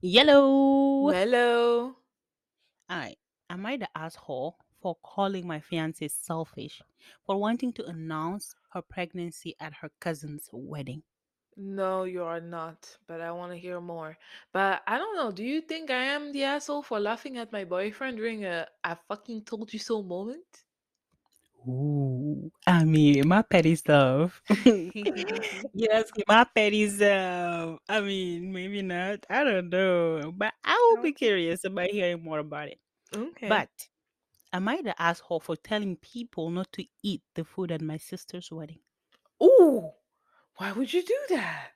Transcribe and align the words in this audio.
Yellow. 0.00 1.10
Mellow. 1.10 1.96
Alright. 2.90 3.18
Am 3.50 3.64
I 3.66 3.76
the 3.76 3.88
asshole 3.96 4.56
for 4.80 4.96
calling 5.02 5.46
my 5.46 5.60
fiance 5.60 6.06
selfish 6.08 6.82
for 7.26 7.36
wanting 7.38 7.72
to 7.74 7.86
announce 7.86 8.54
her 8.72 8.82
pregnancy 8.82 9.56
at 9.60 9.74
her 9.74 9.90
cousin's 10.00 10.48
wedding? 10.52 11.02
No, 11.56 12.04
you 12.04 12.22
are 12.22 12.40
not, 12.40 12.96
but 13.06 13.20
I 13.20 13.32
want 13.32 13.52
to 13.52 13.58
hear 13.58 13.80
more. 13.80 14.16
But 14.52 14.82
I 14.86 14.96
don't 14.96 15.16
know. 15.16 15.32
Do 15.32 15.42
you 15.44 15.60
think 15.60 15.90
I 15.90 16.04
am 16.04 16.32
the 16.32 16.44
asshole 16.44 16.82
for 16.82 17.00
laughing 17.00 17.36
at 17.36 17.52
my 17.52 17.64
boyfriend 17.64 18.16
during 18.16 18.44
a 18.44 18.68
I 18.84 18.94
fucking 19.08 19.42
told 19.44 19.72
you 19.72 19.78
so 19.78 20.02
moment? 20.02 20.46
Ooh, 21.68 22.50
I 22.66 22.84
mean, 22.84 23.28
my 23.28 23.42
petty 23.42 23.74
stuff. 23.76 24.40
yes, 25.74 26.10
my 26.26 26.44
petty 26.54 26.88
stuff. 26.88 27.78
I 27.88 28.00
mean, 28.00 28.52
maybe 28.52 28.80
not. 28.80 29.26
I 29.28 29.44
don't 29.44 29.68
know. 29.68 30.32
But 30.34 30.54
I 30.64 30.94
will 30.94 31.02
be 31.02 31.12
curious 31.12 31.64
about 31.64 31.90
hearing 31.90 32.24
more 32.24 32.38
about 32.38 32.68
it. 32.68 32.80
Okay. 33.14 33.48
But 33.48 33.68
am 34.52 34.68
I 34.68 34.80
the 34.82 35.00
asshole 35.00 35.40
for 35.40 35.56
telling 35.56 35.96
people 35.96 36.48
not 36.50 36.72
to 36.72 36.84
eat 37.02 37.22
the 37.34 37.44
food 37.44 37.70
at 37.70 37.82
my 37.82 37.98
sister's 37.98 38.50
wedding? 38.50 38.80
Ooh, 39.42 39.90
why 40.56 40.72
would 40.72 40.92
you 40.92 41.02
do 41.02 41.18
that? 41.30 41.72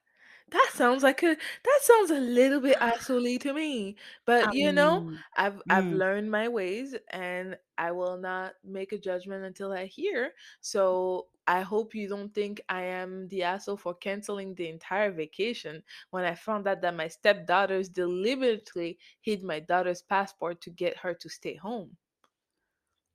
That 0.52 0.70
sounds 0.74 1.02
like 1.02 1.22
a 1.24 1.34
that 1.64 1.78
sounds 1.82 2.10
a 2.12 2.20
little 2.20 2.60
bit 2.60 2.76
asshole 2.80 3.38
to 3.38 3.52
me. 3.54 3.96
But 4.24 4.52
you 4.52 4.72
know, 4.72 5.06
mean, 5.06 5.24
I've 5.36 5.60
I've 5.68 5.90
mm, 5.90 6.02
learned 6.02 6.30
my 6.30 6.48
ways 6.48 6.94
and 7.10 7.58
I 7.78 7.90
will 7.92 8.18
not 8.18 8.54
make 8.62 8.92
a 8.92 8.98
judgment 8.98 9.44
until 9.44 9.72
I 9.72 9.86
hear. 9.86 10.34
So 10.60 11.28
I 11.46 11.62
hope 11.62 11.94
you 11.94 12.08
don't 12.08 12.32
think 12.34 12.60
I 12.68 12.82
am 12.82 13.28
the 13.28 13.42
asshole 13.42 13.78
for 13.78 13.94
canceling 13.94 14.54
the 14.54 14.68
entire 14.68 15.10
vacation 15.10 15.82
when 16.10 16.24
I 16.24 16.34
found 16.36 16.68
out 16.68 16.82
that 16.82 16.94
my 16.94 17.08
stepdaughters 17.08 17.88
deliberately 17.88 18.98
hid 19.20 19.42
my 19.42 19.58
daughter's 19.60 20.02
passport 20.02 20.60
to 20.62 20.70
get 20.70 20.98
her 20.98 21.14
to 21.14 21.28
stay 21.28 21.56
home. 21.56 21.96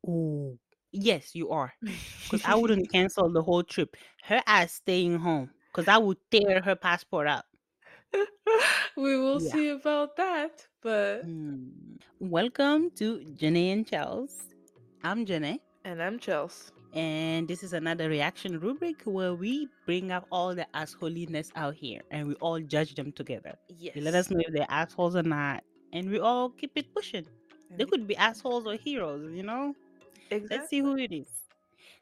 oh, 0.07 0.57
yes, 0.91 1.35
you 1.35 1.49
are. 1.51 1.73
Because 2.23 2.41
I 2.45 2.55
wouldn't 2.55 2.91
cancel 2.91 3.31
the 3.31 3.43
whole 3.43 3.63
trip. 3.63 3.95
Her 4.23 4.41
ass 4.47 4.73
staying 4.73 5.19
home. 5.19 5.51
Because 5.77 5.93
I 5.93 5.99
would 5.99 6.17
tear 6.31 6.59
her 6.59 6.75
passport 6.75 7.27
out. 7.27 7.45
we 8.97 9.15
will 9.15 9.39
Yeah. 9.39 9.51
see 9.51 9.69
about 9.69 10.15
that. 10.17 10.65
But 10.81 11.27
Mm. 11.27 12.01
Welcome 12.19 12.89
to 12.97 13.23
Jenny 13.35 13.69
and 13.69 13.85
Charles. 13.85 14.33
I'm 15.03 15.23
Jenny, 15.23 15.61
and 15.85 16.01
I'm 16.01 16.17
Chels. 16.17 16.71
and 16.95 17.47
this 17.47 17.61
is 17.61 17.73
another 17.73 18.09
reaction 18.09 18.59
rubric 18.59 19.03
where 19.03 19.35
we 19.35 19.69
bring 19.85 20.09
up 20.11 20.25
all 20.31 20.55
the 20.55 20.65
assholiness 20.73 21.51
out 21.55 21.75
here 21.75 22.01
and 22.09 22.27
we 22.27 22.33
all 22.41 22.59
judge 22.59 22.95
them 22.95 23.11
together. 23.11 23.53
You 23.69 24.01
let 24.01 24.15
us 24.15 24.31
know 24.31 24.39
if 24.47 24.51
they're 24.51 24.65
assholes 24.69 25.15
or 25.15 25.21
not, 25.21 25.63
and 25.93 26.09
we 26.09 26.17
all 26.17 26.49
keep 26.49 26.71
it 26.75 26.91
pushing. 26.91 27.27
They 27.77 27.85
could 27.85 28.07
be 28.07 28.15
assholes 28.17 28.65
or 28.65 28.73
heroes, 28.77 29.31
you 29.31 29.43
know? 29.43 29.75
Exactly. 30.31 30.57
Let's 30.57 30.69
see 30.71 30.79
who 30.79 30.97
it 30.97 31.11
is. 31.13 31.29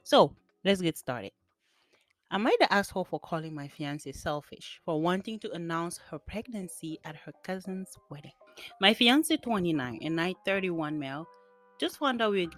So, 0.04 0.34
let's 0.64 0.80
get 0.80 0.98
started. 0.98 1.34
Am 2.32 2.48
I 2.48 2.56
the 2.60 2.74
asshole 2.74 3.06
for 3.06 3.20
calling 3.20 3.54
my 3.54 3.68
fiance 3.68 4.12
selfish 4.12 4.82
for 4.84 5.00
wanting 5.00 5.38
to 5.40 5.52
announce 5.52 6.00
her 6.10 6.18
pregnancy 6.18 7.00
at 7.06 7.16
her 7.16 7.32
cousin's 7.44 8.00
wedding? 8.10 8.32
My 8.82 8.96
fiance, 8.96 9.38
29, 9.38 10.00
and 10.02 10.20
I, 10.20 10.34
31 10.44 10.98
male, 10.98 11.28
just 11.80 12.00
found 12.00 12.24
out 12.24 12.32
we 12.32 12.50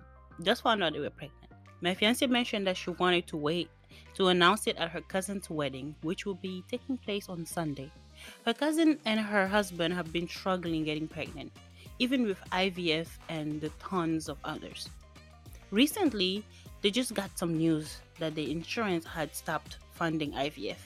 just 0.42 0.64
found 0.64 0.84
out 0.84 0.94
they 0.94 1.00
were 1.00 1.10
pregnant. 1.10 1.52
My 1.82 1.94
fiance 1.94 2.26
mentioned 2.28 2.66
that 2.66 2.78
she 2.78 2.92
wanted 2.92 3.28
to 3.28 3.36
wait 3.36 3.70
to 4.14 4.30
announce 4.30 4.68
it 4.68 4.78
at 4.78 4.90
her 4.90 5.02
cousin's 5.02 5.50
wedding, 5.50 5.96
which 6.02 6.26
will 6.26 6.36
be 6.36 6.64
taking 6.72 6.98
place 6.98 7.28
on 7.28 7.46
Sunday. 7.46 7.92
Her 8.46 8.54
cousin 8.54 8.98
and 9.04 9.20
her 9.20 9.48
husband 9.48 9.94
have 9.94 10.14
been 10.14 10.30
struggling 10.30 10.86
getting 10.86 11.10
pregnant, 11.10 11.52
even 12.00 12.24
with 12.24 12.40
IVF 12.52 13.10
and 13.28 13.60
the 13.60 13.70
tons 13.80 14.30
of 14.30 14.38
others. 14.46 14.88
Recently, 15.72 16.46
they 16.82 16.90
just 16.90 17.14
got 17.14 17.38
some 17.38 17.58
news 17.58 18.00
that 18.20 18.36
the 18.36 18.52
insurance 18.52 19.06
had 19.06 19.36
stopped 19.36 19.78
funding 19.92 20.32
IVF, 20.34 20.78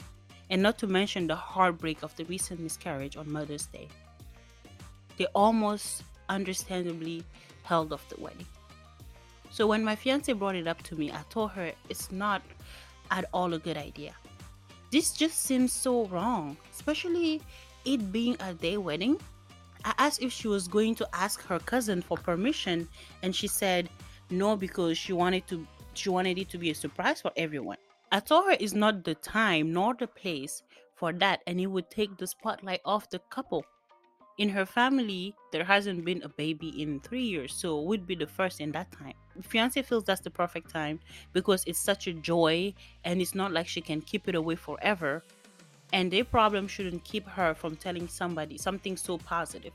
and 0.50 0.62
not 0.62 0.78
to 0.80 0.88
mention 0.88 1.28
the 1.28 1.36
heartbreak 1.36 2.04
of 2.04 2.16
the 2.16 2.26
recent 2.26 2.60
miscarriage 2.60 3.18
on 3.18 3.32
Mother's 3.32 3.66
Day. 3.68 3.88
They 5.18 5.26
almost 5.36 6.04
understandably 6.30 7.24
held 7.64 7.94
off 7.94 8.08
the 8.10 8.20
wedding. 8.20 8.46
So 9.52 9.68
when 9.68 9.84
my 9.84 9.96
fiance 9.96 10.32
brought 10.34 10.56
it 10.56 10.68
up 10.68 10.82
to 10.84 10.96
me, 10.96 11.12
I 11.12 11.24
told 11.30 11.52
her 11.52 11.72
it's 11.90 12.12
not 12.12 12.42
at 13.12 13.26
all 13.34 13.54
a 13.54 13.60
good 13.60 13.78
idea. 13.78 14.16
This 14.92 15.12
just 15.12 15.44
seems 15.44 15.72
so 15.74 16.06
wrong, 16.06 16.58
especially 16.74 17.42
it 17.86 18.12
being 18.12 18.38
a 18.40 18.54
day 18.54 18.78
wedding. 18.78 19.20
I 19.84 19.94
asked 19.98 20.22
if 20.22 20.32
she 20.32 20.48
was 20.48 20.68
going 20.68 20.96
to 20.96 21.08
ask 21.14 21.42
her 21.44 21.60
cousin 21.60 22.02
for 22.02 22.18
permission, 22.18 22.88
and 23.24 23.36
she 23.36 23.48
said 23.48 23.90
no 24.30 24.56
because 24.56 24.98
she 24.98 25.12
wanted 25.14 25.48
to 25.48 25.66
she 25.94 26.10
wanted 26.10 26.38
it 26.38 26.50
to 26.50 26.58
be 26.58 26.72
a 26.72 26.76
surprise 26.76 27.22
for 27.22 27.32
everyone. 27.36 27.78
I 28.12 28.20
told 28.20 28.46
her 28.46 28.58
it's 28.60 28.74
not 28.74 29.04
the 29.04 29.16
time 29.16 29.72
nor 29.72 29.94
the 29.94 30.08
place 30.08 30.64
for 30.96 31.14
that, 31.14 31.42
and 31.48 31.60
it 31.60 31.68
would 31.68 31.90
take 31.90 32.18
the 32.18 32.28
spotlight 32.28 32.82
off 32.86 33.10
the 33.10 33.20
couple. 33.30 33.66
In 34.38 34.50
her 34.50 34.66
family, 34.66 35.36
there 35.52 35.64
hasn't 35.64 36.06
been 36.06 36.24
a 36.24 36.30
baby 36.30 36.82
in 36.82 37.00
three 37.00 37.24
years, 37.24 37.54
so 37.54 37.80
it 37.80 37.86
would 37.86 38.08
be 38.08 38.16
the 38.16 38.28
first 38.28 38.60
in 38.60 38.72
that 38.72 38.92
time. 38.92 39.14
Fiance 39.42 39.82
feels 39.84 40.04
that's 40.04 40.22
the 40.22 40.30
perfect 40.30 40.70
time 40.70 41.00
because 41.34 41.64
it's 41.68 41.80
such 41.80 42.08
a 42.08 42.14
joy 42.14 42.74
and 43.04 43.22
it's 43.22 43.36
not 43.36 43.52
like 43.52 43.68
she 43.68 43.82
can 43.82 44.02
keep 44.02 44.28
it 44.28 44.36
away 44.36 44.56
forever. 44.56 45.24
And 45.94 46.12
their 46.12 46.24
problem 46.24 46.68
shouldn't 46.68 47.04
keep 47.04 47.28
her 47.28 47.54
from 47.54 47.76
telling 47.76 48.08
somebody 48.08 48.58
something 48.58 48.98
so 48.98 49.18
positive. 49.18 49.74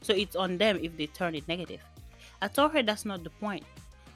So 0.00 0.14
it's 0.14 0.36
on 0.36 0.58
them 0.58 0.78
if 0.82 0.96
they 0.96 1.06
turn 1.06 1.34
it 1.34 1.46
negative. 1.46 1.80
I 2.40 2.48
told 2.48 2.72
her 2.72 2.82
that's 2.82 3.04
not 3.04 3.24
the 3.24 3.30
point. 3.30 3.64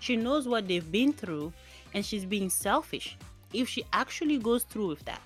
She 0.02 0.16
knows 0.16 0.48
what 0.48 0.66
they've 0.66 0.90
been 0.90 1.12
through 1.12 1.52
and 1.94 2.04
she's 2.04 2.24
being 2.24 2.50
selfish 2.50 3.16
if 3.52 3.68
she 3.68 3.84
actually 3.92 4.36
goes 4.36 4.64
through 4.64 4.88
with 4.88 5.04
that. 5.04 5.22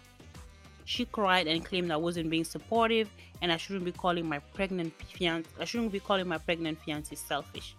She 0.84 1.06
cried 1.06 1.47
and 1.47 1.64
claimed 1.64 1.91
I 1.91 1.97
wasn't 1.97 2.28
being 2.28 2.44
supportive 2.44 3.09
and 3.41 3.50
I 3.50 3.56
shouldn't 3.56 3.87
be 3.87 3.92
calling 3.92 4.28
my 4.28 4.38
pregnant 4.38 4.92
fiance 5.14 5.48
I 5.59 5.64
shouldn't 5.64 5.92
be 5.92 6.00
calling 6.00 6.28
my 6.28 6.37
pregnant 6.37 6.78
fiance 6.82 7.16
selfish. 7.16 7.75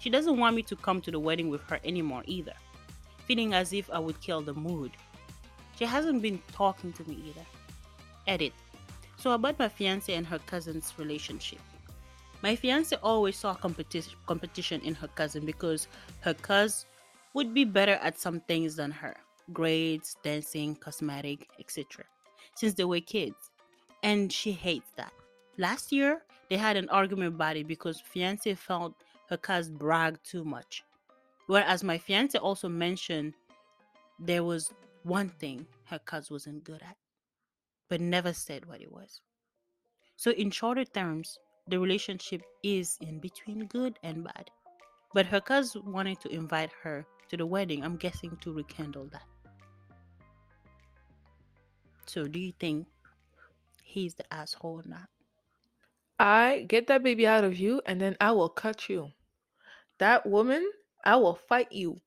She 0.00 0.10
doesn't 0.10 0.38
want 0.38 0.56
me 0.56 0.62
to 0.62 0.74
come 0.74 1.00
to 1.02 1.12
the 1.12 1.20
wedding 1.20 1.50
with 1.50 1.62
her 1.68 1.78
anymore 1.84 2.24
either, 2.26 2.54
feeling 3.28 3.54
as 3.54 3.72
if 3.72 3.88
I 3.88 4.00
would 4.00 4.20
kill 4.20 4.42
the 4.42 4.54
mood. 4.54 4.90
She 5.78 5.84
hasn't 5.84 6.20
been 6.20 6.42
talking 6.50 6.92
to 6.94 7.08
me 7.08 7.22
either. 7.28 7.46
Edit. 8.26 8.54
So 9.18 9.30
about 9.30 9.56
my 9.60 9.68
fiance 9.68 10.12
and 10.12 10.26
her 10.26 10.40
cousin's 10.40 10.92
relationship. 10.98 11.60
My 12.42 12.56
fiance 12.56 12.96
always 13.02 13.36
saw 13.36 13.54
competition 13.54 14.14
competition 14.26 14.80
in 14.80 14.94
her 14.94 15.08
cousin 15.08 15.44
because 15.44 15.88
her 16.20 16.34
cousin 16.34 16.88
would 17.34 17.52
be 17.52 17.64
better 17.64 17.98
at 18.02 18.18
some 18.18 18.40
things 18.40 18.76
than 18.76 18.90
her. 18.90 19.14
Grades, 19.52 20.16
dancing, 20.22 20.74
cosmetic, 20.76 21.48
etc. 21.58 22.04
Since 22.54 22.74
they 22.74 22.84
were 22.84 23.00
kids. 23.00 23.50
And 24.02 24.32
she 24.32 24.52
hates 24.52 24.90
that. 24.96 25.12
Last 25.58 25.92
year, 25.92 26.22
they 26.48 26.56
had 26.56 26.76
an 26.76 26.88
argument 26.88 27.34
about 27.34 27.56
it 27.56 27.68
because 27.68 28.00
fiance 28.00 28.54
felt 28.54 28.94
her 29.28 29.36
cousin 29.36 29.76
bragged 29.76 30.24
too 30.24 30.44
much. 30.44 30.82
Whereas 31.46 31.84
my 31.84 31.98
fiance 31.98 32.38
also 32.38 32.68
mentioned 32.68 33.34
there 34.18 34.44
was 34.44 34.72
one 35.02 35.28
thing 35.28 35.66
her 35.84 35.98
cousin 35.98 36.34
wasn't 36.34 36.64
good 36.64 36.80
at, 36.82 36.96
but 37.88 38.00
never 38.00 38.32
said 38.32 38.66
what 38.66 38.80
it 38.80 38.90
was. 38.90 39.20
So, 40.16 40.30
in 40.32 40.50
shorter 40.50 40.84
terms, 40.84 41.38
the 41.70 41.78
relationship 41.78 42.42
is 42.62 42.98
in 43.00 43.20
between 43.20 43.66
good 43.66 43.98
and 44.02 44.24
bad. 44.24 44.50
But 45.14 45.26
her 45.26 45.40
cousin 45.40 45.90
wanted 45.90 46.20
to 46.20 46.28
invite 46.28 46.70
her 46.82 47.06
to 47.28 47.36
the 47.36 47.46
wedding, 47.46 47.84
I'm 47.84 47.96
guessing 47.96 48.36
to 48.40 48.52
rekindle 48.52 49.08
that. 49.12 49.22
So, 52.06 52.26
do 52.26 52.40
you 52.40 52.52
think 52.58 52.86
he's 53.84 54.14
the 54.14 54.32
asshole 54.34 54.82
or 54.84 54.88
not? 54.88 55.08
I 56.18 56.66
get 56.68 56.88
that 56.88 57.02
baby 57.02 57.26
out 57.26 57.44
of 57.44 57.56
you 57.56 57.80
and 57.86 58.00
then 58.00 58.16
I 58.20 58.32
will 58.32 58.48
cut 58.48 58.88
you. 58.88 59.10
That 59.98 60.26
woman, 60.26 60.68
I 61.04 61.16
will 61.16 61.36
fight 61.36 61.70
you 61.72 62.00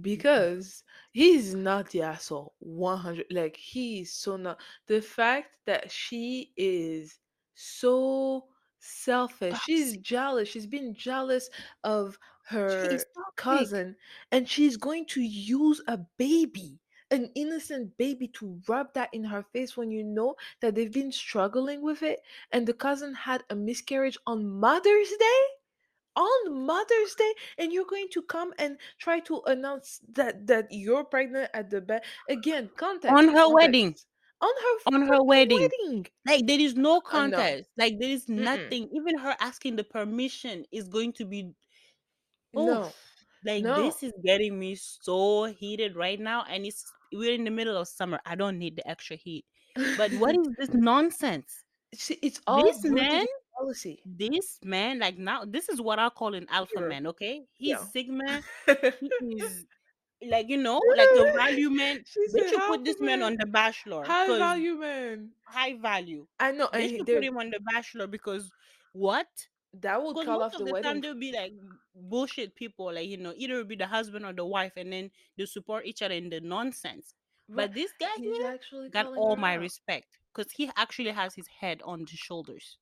because 0.00 0.84
he's 1.12 1.54
not 1.54 1.90
the 1.90 2.02
asshole. 2.02 2.54
100 2.58 3.26
like 3.30 3.56
he's 3.56 4.12
so 4.12 4.36
not 4.36 4.60
the 4.86 5.00
fact 5.00 5.48
that 5.64 5.90
she 5.90 6.52
is 6.56 7.18
so 7.54 8.44
selfish. 8.86 9.58
She's 9.64 9.96
jealous. 9.98 10.48
She's 10.48 10.66
been 10.66 10.94
jealous 10.94 11.50
of 11.84 12.18
her 12.44 12.98
cousin 13.36 13.96
and 14.30 14.48
she's 14.48 14.76
going 14.76 15.04
to 15.06 15.20
use 15.20 15.82
a 15.88 15.98
baby 16.16 16.78
an 17.10 17.30
innocent 17.34 17.96
baby 17.98 18.26
to 18.28 18.60
rub 18.68 18.92
that 18.94 19.08
in 19.12 19.22
her 19.22 19.42
face 19.52 19.76
when 19.76 19.90
you 19.90 20.02
know 20.02 20.34
that 20.60 20.74
they've 20.74 20.92
been 20.92 21.12
struggling 21.12 21.82
with 21.82 22.02
it 22.02 22.20
and 22.52 22.66
the 22.66 22.72
cousin 22.72 23.14
had 23.14 23.44
a 23.50 23.54
miscarriage 23.54 24.18
on 24.26 24.46
Mother's 24.46 25.10
Day? 25.10 25.42
on 26.16 26.64
Mother's 26.64 27.14
Day 27.14 27.32
and 27.58 27.72
you're 27.72 27.84
going 27.84 28.08
to 28.10 28.22
come 28.22 28.52
and 28.58 28.78
try 28.98 29.20
to 29.20 29.42
announce 29.46 30.00
that 30.14 30.46
that 30.46 30.66
you're 30.70 31.04
pregnant 31.04 31.50
at 31.52 31.68
the 31.68 31.80
bed 31.80 32.02
again 32.28 32.70
context 32.76 33.12
On 33.14 33.28
her 33.28 33.52
wedding. 33.52 33.94
On 34.40 34.50
her 34.62 34.94
on 34.94 35.08
her 35.08 35.22
wedding. 35.22 35.60
wedding. 35.60 36.06
Like 36.26 36.46
there 36.46 36.60
is 36.60 36.74
no 36.74 36.94
no. 36.94 37.00
contest. 37.00 37.70
Like 37.78 37.98
there 37.98 38.10
is 38.10 38.26
Mm-mm. 38.26 38.38
nothing. 38.44 38.88
Even 38.92 39.18
her 39.18 39.34
asking 39.40 39.76
the 39.76 39.84
permission 39.84 40.64
is 40.72 40.88
going 40.88 41.12
to 41.14 41.24
be 41.24 41.52
oh 42.54 42.66
No. 42.66 42.92
like 43.44 43.62
No. 43.64 43.82
this 43.82 44.02
is 44.02 44.12
getting 44.24 44.58
me 44.58 44.76
so 44.76 45.44
heated 45.44 45.96
right 45.96 46.20
now. 46.20 46.44
And 46.48 46.66
it's 46.66 46.84
we're 47.12 47.32
in 47.34 47.44
the 47.44 47.50
middle 47.50 47.76
of 47.76 47.88
summer. 47.88 48.20
I 48.26 48.34
don't 48.34 48.58
need 48.58 48.76
the 48.76 48.88
extra 48.88 49.16
heat. 49.16 49.44
But 49.96 50.12
what 50.14 50.34
is 50.36 50.48
this 50.58 50.70
nonsense? 50.74 51.64
See, 51.94 52.18
it's 52.22 52.40
all 52.46 52.62
this 52.64 52.82
man, 52.84 53.26
policy. 53.56 54.02
this 54.04 54.58
man, 54.64 54.98
like 54.98 55.16
now, 55.18 55.44
this 55.46 55.68
is 55.68 55.80
what 55.80 55.98
I 55.98 56.10
call 56.10 56.34
an 56.34 56.46
alpha 56.50 56.80
man, 56.80 57.06
okay? 57.06 57.42
He's 57.54 57.70
Yeah. 57.70 57.84
Sigma. 57.92 58.42
He 59.20 59.42
is 59.42 59.64
like 60.22 60.48
you 60.48 60.56
know, 60.56 60.80
like 60.96 61.08
a 61.18 61.32
value 61.36 61.70
man. 61.70 62.04
They 62.32 62.48
should 62.48 62.60
put 62.66 62.84
this 62.84 63.00
man 63.00 63.22
on 63.22 63.36
the 63.38 63.46
Bachelor 63.46 64.04
High 64.04 64.38
value 64.38 64.74
man. 64.76 65.30
high 65.44 65.74
value. 65.78 66.26
I 66.40 66.52
know, 66.52 66.68
They 66.72 66.88
should 66.96 67.06
put 67.06 67.22
him 67.22 67.36
on 67.36 67.50
the 67.50 67.60
Bachelor 67.60 68.06
because 68.06 68.50
what? 68.92 69.28
that 69.80 70.02
would 70.02 70.16
call 70.24 70.42
off 70.42 70.54
of 70.54 70.60
the 70.60 70.64
the 70.64 70.72
time 70.80 71.00
wedding. 71.00 71.00
they'll 71.02 71.14
be 71.20 71.32
like 71.32 71.52
bullshit 71.94 72.54
people, 72.54 72.92
like 72.94 73.06
you 73.08 73.18
know, 73.18 73.34
either 73.36 73.54
it'll 73.54 73.64
be 73.64 73.76
the 73.76 73.86
husband 73.86 74.24
or 74.24 74.32
the 74.32 74.44
wife, 74.44 74.72
and 74.76 74.92
then 74.92 75.10
they 75.36 75.44
support 75.44 75.84
each 75.84 76.00
other 76.02 76.14
in 76.14 76.30
the 76.30 76.40
nonsense. 76.40 77.14
But 77.48 77.74
this 77.74 77.92
guy 78.00 78.06
He's 78.16 78.36
here 78.38 78.46
actually 78.46 78.88
got 78.88 79.06
all 79.06 79.36
my 79.36 79.54
out. 79.54 79.60
respect 79.60 80.16
because 80.34 80.50
he 80.52 80.70
actually 80.76 81.10
has 81.10 81.34
his 81.34 81.46
head 81.60 81.82
on 81.84 82.00
his 82.00 82.18
shoulders, 82.18 82.78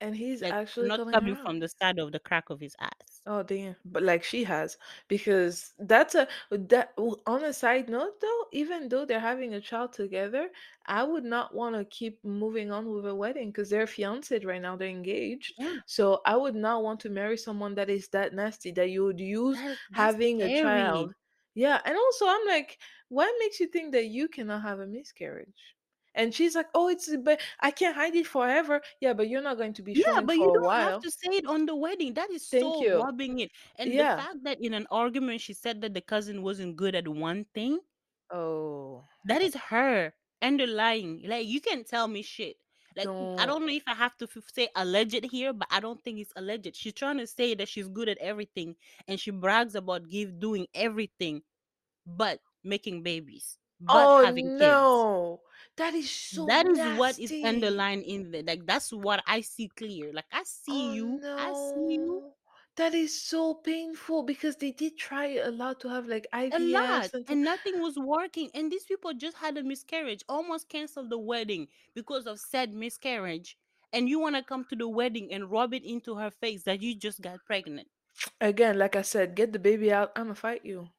and 0.00 0.16
he's 0.16 0.42
like 0.42 0.58
actually 0.58 0.90
not 0.90 1.02
coming 1.12 1.34
her 1.34 1.36
from 1.36 1.60
the 1.60 1.68
side 1.68 1.98
of 1.98 2.12
the 2.12 2.20
crack 2.20 2.50
of 2.50 2.60
his 2.60 2.76
ass. 2.80 3.22
Oh 3.26 3.42
damn! 3.42 3.76
But 3.84 4.02
like 4.02 4.22
she 4.24 4.44
has, 4.44 4.76
because 5.08 5.74
that's 5.78 6.14
a 6.14 6.28
that 6.50 6.96
w- 6.96 7.16
on 7.26 7.44
a 7.44 7.52
side 7.52 7.88
note 7.88 8.20
though. 8.20 8.44
Even 8.52 8.88
though 8.88 9.04
they're 9.06 9.20
having 9.20 9.54
a 9.54 9.60
child 9.60 9.92
together, 9.92 10.50
I 10.86 11.04
would 11.04 11.24
not 11.24 11.54
want 11.54 11.76
to 11.76 11.84
keep 11.84 12.22
moving 12.24 12.70
on 12.72 12.90
with 12.92 13.06
a 13.06 13.14
wedding 13.14 13.50
because 13.50 13.70
they're 13.70 13.86
fiancé 13.86 14.44
right 14.44 14.60
now. 14.62 14.76
They're 14.76 14.88
engaged, 14.88 15.54
Yeah, 15.58 15.80
so 15.86 16.20
I 16.26 16.36
would 16.36 16.54
not 16.56 16.82
want 16.82 17.00
to 17.00 17.10
marry 17.10 17.36
someone 17.38 17.74
that 17.76 17.90
is 17.90 18.08
that 18.10 18.34
nasty 18.34 18.72
that 18.72 18.90
you 18.90 19.04
would 19.04 19.20
use 19.20 19.62
that, 19.62 19.78
that's 19.90 20.16
having 20.16 20.42
a 20.42 20.50
scary. 20.50 20.50
child. 20.50 21.14
Yeah, 21.54 21.80
and 21.84 21.96
also 21.96 22.26
I'm 22.28 22.46
like, 22.46 22.78
what 23.08 23.32
makes 23.40 23.60
you 23.60 23.66
think 23.68 23.92
that 23.92 24.06
you 24.06 24.28
cannot 24.28 24.62
have 24.62 24.80
a 24.80 24.86
miscarriage? 24.86 25.76
And 26.18 26.34
she's 26.34 26.54
like, 26.54 26.66
oh, 26.74 26.88
it's 26.88 27.08
but 27.22 27.40
I 27.60 27.70
can't 27.70 27.94
hide 27.96 28.14
it 28.16 28.26
forever. 28.26 28.82
Yeah, 29.00 29.14
but 29.14 29.28
you're 29.28 29.40
not 29.42 29.56
going 29.56 29.72
to 29.74 29.82
be 29.82 29.92
Yeah, 29.94 30.20
but 30.20 30.36
you 30.36 30.52
don't 30.52 30.70
have 30.70 31.00
to 31.02 31.10
say 31.10 31.30
it 31.40 31.46
on 31.46 31.64
the 31.64 31.74
wedding. 31.76 32.12
That 32.14 32.30
is 32.30 32.44
Thank 32.46 32.64
so 32.64 32.82
you. 32.82 33.00
rubbing 33.00 33.38
it. 33.40 33.50
And 33.78 33.92
the 33.92 33.98
fact 33.98 34.42
that 34.44 34.60
in 34.60 34.74
an 34.74 34.86
argument 34.90 35.40
she 35.40 35.54
said 35.54 35.80
that 35.82 35.94
the 35.94 36.00
cousin 36.02 36.42
wasn't 36.42 36.76
good 36.76 36.94
at 36.94 37.06
one 37.08 37.46
thing, 37.54 37.78
Oh. 38.30 39.04
that 39.24 39.40
is 39.48 39.54
her 39.54 40.12
underlying. 40.42 41.22
Like 41.26 41.46
you 41.46 41.60
can 41.60 41.84
tell 41.84 42.08
me 42.08 42.22
shit. 42.22 42.56
Like 42.96 43.06
I 43.06 43.46
Don't 43.46 43.64
know 43.66 43.72
if 43.72 43.84
I 43.86 43.94
have 43.94 44.16
to 44.18 44.24
f- 44.26 44.42
say 44.52 44.68
alleged 44.74 45.24
here, 45.30 45.52
but 45.52 45.68
I 45.70 45.78
don't 45.78 46.02
think 46.02 46.18
it's 46.18 46.32
alleged. 46.34 46.74
She's 46.74 46.94
trying 46.94 47.18
to 47.18 47.26
say 47.28 47.54
that 47.54 47.68
she's 47.68 47.86
good 47.86 48.08
at 48.08 48.18
everything, 48.18 48.74
and 49.06 49.20
she 49.20 49.30
brags 49.30 49.76
about 49.76 50.08
give 50.08 50.40
doing 50.40 50.66
everything, 50.74 51.42
but 52.06 52.40
making 52.64 53.04
babies, 53.04 53.56
but 53.80 54.18
Oh 54.18 54.24
having 54.24 54.58
kids. 54.58 55.38
No. 55.78 55.84
That 55.84 55.94
is 55.94 56.10
so 56.10 56.46
That 56.46 56.66
is 56.68 56.84
what 56.86 57.18
is 57.18 57.34
underlined 57.42 58.04
in 58.04 58.30
there. 58.30 58.42
Like 58.42 58.66
that's 58.66 58.92
what 58.92 59.22
I 59.26 59.40
see 59.42 59.68
clear. 59.68 60.12
Like 60.12 60.26
I 60.32 60.42
see 60.44 60.70
Oh 60.70 60.92
you, 60.94 61.20
I 61.36 61.52
see 61.54 61.94
you. 61.94 62.32
That 62.76 62.94
is 62.94 63.20
so 63.20 63.54
painful 63.54 64.22
because 64.22 64.56
they 64.56 64.70
did 64.72 64.96
try 64.98 65.34
a 65.36 65.50
lot 65.50 65.80
to 65.80 65.88
have 65.88 66.06
like 66.06 66.26
a 66.50 66.58
lot, 66.60 67.10
and 67.28 67.28
and 67.28 67.42
nothing 67.42 67.80
was 67.80 67.98
working. 67.98 68.50
And 68.54 68.70
these 68.72 68.84
people 68.84 69.12
just 69.14 69.36
had 69.38 69.56
a 69.58 69.62
miscarriage, 69.62 70.22
almost 70.28 70.68
canceled 70.68 71.10
the 71.10 71.18
wedding 71.18 71.68
because 71.94 72.26
of 72.26 72.40
said 72.40 72.72
miscarriage. 72.74 73.58
And 73.92 74.08
you 74.08 74.18
want 74.20 74.36
to 74.36 74.42
come 74.42 74.64
to 74.66 74.76
the 74.76 74.88
wedding 74.88 75.32
and 75.32 75.50
rub 75.50 75.72
it 75.74 75.84
into 75.84 76.16
her 76.16 76.30
face 76.30 76.64
that 76.64 76.82
you 76.82 76.94
just 76.94 77.20
got 77.22 77.44
pregnant. 77.44 77.88
again, 78.40 78.78
like 78.78 78.96
I 78.96 79.02
said, 79.02 79.34
get 79.34 79.52
the 79.52 79.58
baby 79.58 79.92
out. 79.92 80.12
I'ma 80.16 80.34
fight 80.34 80.64
you. 80.64 80.90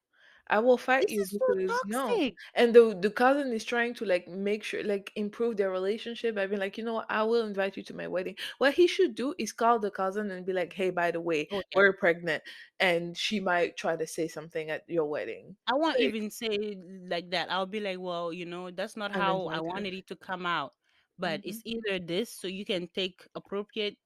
I 0.50 0.60
will 0.60 0.78
fight 0.78 1.07
This 1.07 1.12
you 1.12 1.24
is 1.24 1.36
so 1.38 1.46
because 1.56 1.84
no. 1.84 2.24
And 2.54 2.74
the 2.75 2.98
the 3.00 3.12
cousin 3.12 3.54
is 3.54 3.63
trying 3.63 3.94
to 3.96 4.06
like 4.06 4.28
make 4.28 4.63
sure 4.63 4.84
like 4.84 5.12
improve 5.16 5.57
their 5.57 5.72
relationship 5.72 6.36
by 6.36 6.48
being 6.48 6.60
like, 6.60 6.78
you 6.78 6.84
know 6.84 6.94
what, 6.96 7.10
I 7.10 7.24
will 7.24 7.46
invite 7.48 7.78
you 7.78 7.84
to 7.84 7.94
my 7.96 8.07
wedding. 8.07 8.36
What 8.57 8.74
he 8.74 8.88
should 8.88 9.16
do 9.16 9.34
is 9.38 9.54
call 9.54 9.80
the 9.80 9.92
cousin 9.92 10.31
and 10.31 10.46
be 10.46 10.54
like, 10.54 10.74
hey, 10.74 10.90
by 10.90 11.12
the 11.12 11.22
way, 11.22 11.50
Oh 11.51 11.62
yeah. 11.72 11.81
we're 11.81 11.94
pregnant, 11.94 12.44
and 12.80 13.18
she 13.18 13.40
might 13.40 13.78
try 13.78 13.96
to 13.96 14.07
say 14.07 14.28
something 14.28 14.69
at 14.69 14.84
your 14.90 15.06
wedding. 15.06 15.57
I 15.68 15.74
won't 15.75 16.00
Like, 16.00 16.16
even 16.16 16.31
say 16.31 16.75
like 17.07 17.30
that. 17.31 17.51
I'll 17.51 17.66
be 17.68 17.80
like, 17.80 18.00
well, 18.00 18.34
you 18.34 18.46
know, 18.46 18.72
that's 18.72 18.98
not 18.98 19.12
how 19.12 19.48
I 19.48 19.62
wanted 19.62 19.94
it 19.94 20.07
to 20.07 20.16
come 20.16 20.46
out. 20.46 20.74
But 21.18 21.42
Mhm. 21.44 21.44
it's 21.44 21.62
either 21.66 22.00
this, 22.00 22.34
so 22.34 22.48
you 22.48 22.66
can 22.66 22.88
take 22.88 23.28
appropriate 23.36 23.98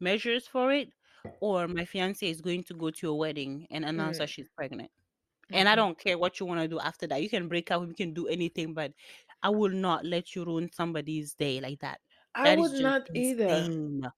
measures 0.00 0.46
for 0.48 0.72
it, 0.72 0.90
or 1.40 1.68
my 1.68 1.84
fiance 1.86 2.28
is 2.28 2.40
going 2.42 2.64
to 2.64 2.74
go 2.74 2.90
to 2.90 3.06
your 3.08 3.18
wedding 3.18 3.66
and 3.70 3.84
announce 3.84 4.18
that 4.18 4.28
Mm, 4.28 4.30
she's 4.30 4.48
pregnant. 4.50 4.90
And 5.52 5.68
I 5.68 5.74
mhm. 5.74 5.76
don't 5.76 5.98
care 5.98 6.18
what 6.18 6.40
you 6.40 6.46
want 6.46 6.60
to 6.60 6.68
do 6.68 6.80
after 6.80 7.06
that. 7.08 7.22
You 7.22 7.28
can 7.30 7.48
break 7.48 7.70
up, 7.70 7.82
we 7.86 7.94
can 7.94 8.14
do 8.14 8.26
anything, 8.28 8.74
but 8.74 8.92
I 9.42 9.50
will 9.50 9.70
not 9.70 10.04
let 10.04 10.34
you 10.34 10.44
ruin 10.44 10.70
somebody's 10.72 11.34
day 11.34 11.60
like 11.60 11.80
that. 11.80 12.00
I 12.34 12.48
That 12.48 12.58
would 12.58 12.74
not 12.74 13.10
either. 13.14 13.70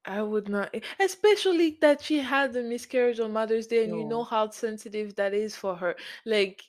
I 0.05 0.23
would 0.23 0.49
not, 0.49 0.75
especially 1.00 1.78
that 1.81 2.02
she 2.02 2.19
had 2.19 2.52
the 2.52 2.62
miscarriage 2.62 3.20
on 3.20 3.32
Mother's 3.32 3.67
Day, 3.67 3.84
and 3.84 3.96
you 3.96 4.05
know 4.05 4.25
how 4.25 4.50
sensitive 4.50 5.17
that 5.17 5.34
is 5.34 5.56
for 5.56 5.76
her. 5.76 5.96
Like, 6.25 6.64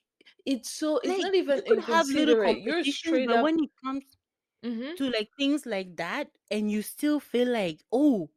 it's 0.46 0.70
so, 0.72 0.98
it's 1.00 1.20
Like 1.20 1.24
not 1.24 1.36
even 1.36 1.64
you 1.66 1.82
have 1.82 2.08
little. 2.10 2.58
You're 2.58 2.84
straight 2.86 3.32
but 3.32 3.40
up. 3.40 3.42
when 3.42 3.60
it 3.64 3.72
comes 3.84 4.04
hmm 4.64 4.98
to 4.98 5.10
like 5.10 5.30
things 5.38 5.66
like 5.66 5.98
that, 5.98 6.32
and 6.52 6.72
you 6.72 6.82
still 6.84 7.20
feel 7.20 7.50
like, 7.50 7.84
oh, 7.92 8.32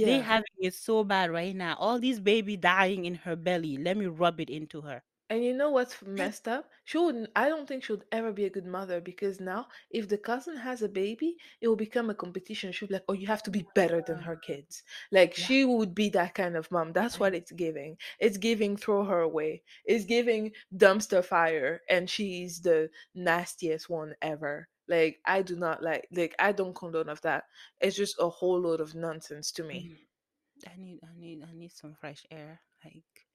they 0.00 0.18
Yeah. 0.18 0.20
having 0.20 0.44
it 0.58 0.74
so 0.74 1.04
bad 1.04 1.30
right 1.30 1.54
now. 1.56 1.74
All 1.76 1.98
these 1.98 2.20
baby 2.20 2.56
dying 2.56 3.04
in 3.04 3.14
her 3.16 3.36
belly. 3.36 3.76
Let 3.76 3.96
me 3.96 4.06
rub 4.06 4.40
it 4.40 4.50
into 4.50 4.82
her. 4.82 5.02
And 5.30 5.44
you 5.44 5.52
know 5.52 5.70
what's 5.70 6.00
messed 6.02 6.48
up? 6.48 6.70
She 6.84 6.96
wouldn't, 6.96 7.28
I 7.36 7.50
don't 7.50 7.68
think 7.68 7.84
she 7.84 7.92
would 7.92 8.06
ever 8.12 8.32
be 8.32 8.46
a 8.46 8.50
good 8.50 8.64
mother 8.64 8.98
because 8.98 9.40
now, 9.40 9.66
if 9.90 10.08
the 10.08 10.16
cousin 10.16 10.56
has 10.56 10.80
a 10.80 10.88
baby, 10.88 11.36
it 11.60 11.68
will 11.68 11.76
become 11.76 12.08
a 12.08 12.14
competition. 12.14 12.72
She'll 12.72 12.88
be 12.88 12.94
like, 12.94 13.04
oh, 13.10 13.12
you 13.12 13.26
have 13.26 13.42
to 13.42 13.50
be 13.50 13.66
better 13.74 14.00
than 14.00 14.20
her 14.20 14.36
kids. 14.36 14.84
Like, 15.12 15.36
yeah, 15.36 15.44
she 15.44 15.64
would 15.66 15.94
be 15.94 16.08
that 16.10 16.34
kind 16.34 16.56
of 16.56 16.70
mom. 16.70 16.94
That's 16.94 17.20
what 17.20 17.34
it's 17.34 17.52
giving. 17.52 17.98
It's 18.18 18.38
giving 18.38 18.78
throw 18.78 19.04
her 19.04 19.20
away. 19.20 19.62
It's 19.84 20.06
giving 20.06 20.52
dumpster 20.74 21.22
fire, 21.22 21.82
and 21.90 22.08
she's 22.08 22.60
the 22.62 22.88
nastiest 23.14 23.90
one 23.90 24.14
ever. 24.22 24.68
Like, 24.88 25.18
I 25.26 25.42
do 25.42 25.56
not 25.56 25.82
like, 25.82 26.08
like, 26.10 26.34
I 26.38 26.52
don't 26.52 26.74
condone 26.74 27.10
of 27.10 27.20
that. 27.20 27.44
It's 27.82 27.96
just 27.96 28.16
a 28.18 28.30
whole 28.30 28.60
load 28.60 28.80
of 28.80 28.94
nonsense 28.94 29.52
to 29.52 29.62
me. 29.62 29.90
Mm. 29.90 30.72
I 30.72 30.76
need, 30.78 31.00
I 31.04 31.20
need, 31.20 31.44
I 31.44 31.52
need 31.54 31.72
some 31.72 31.94
fresh 32.00 32.24
air. 32.30 32.62
Like. 32.82 33.27